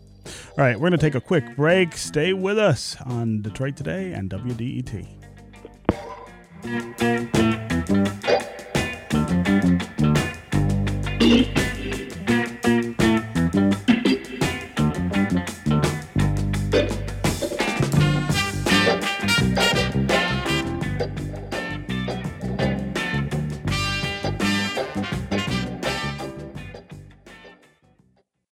All 0.60 0.66
right, 0.66 0.74
we're 0.74 0.90
going 0.90 0.98
to 0.98 0.98
take 0.98 1.14
a 1.14 1.20
quick 1.20 1.56
break. 1.56 1.96
Stay 1.96 2.34
with 2.34 2.58
us 2.58 2.94
on 3.06 3.40
Detroit 3.40 3.74
Today 3.74 4.12
and 4.12 4.28
WDET. 4.28 5.06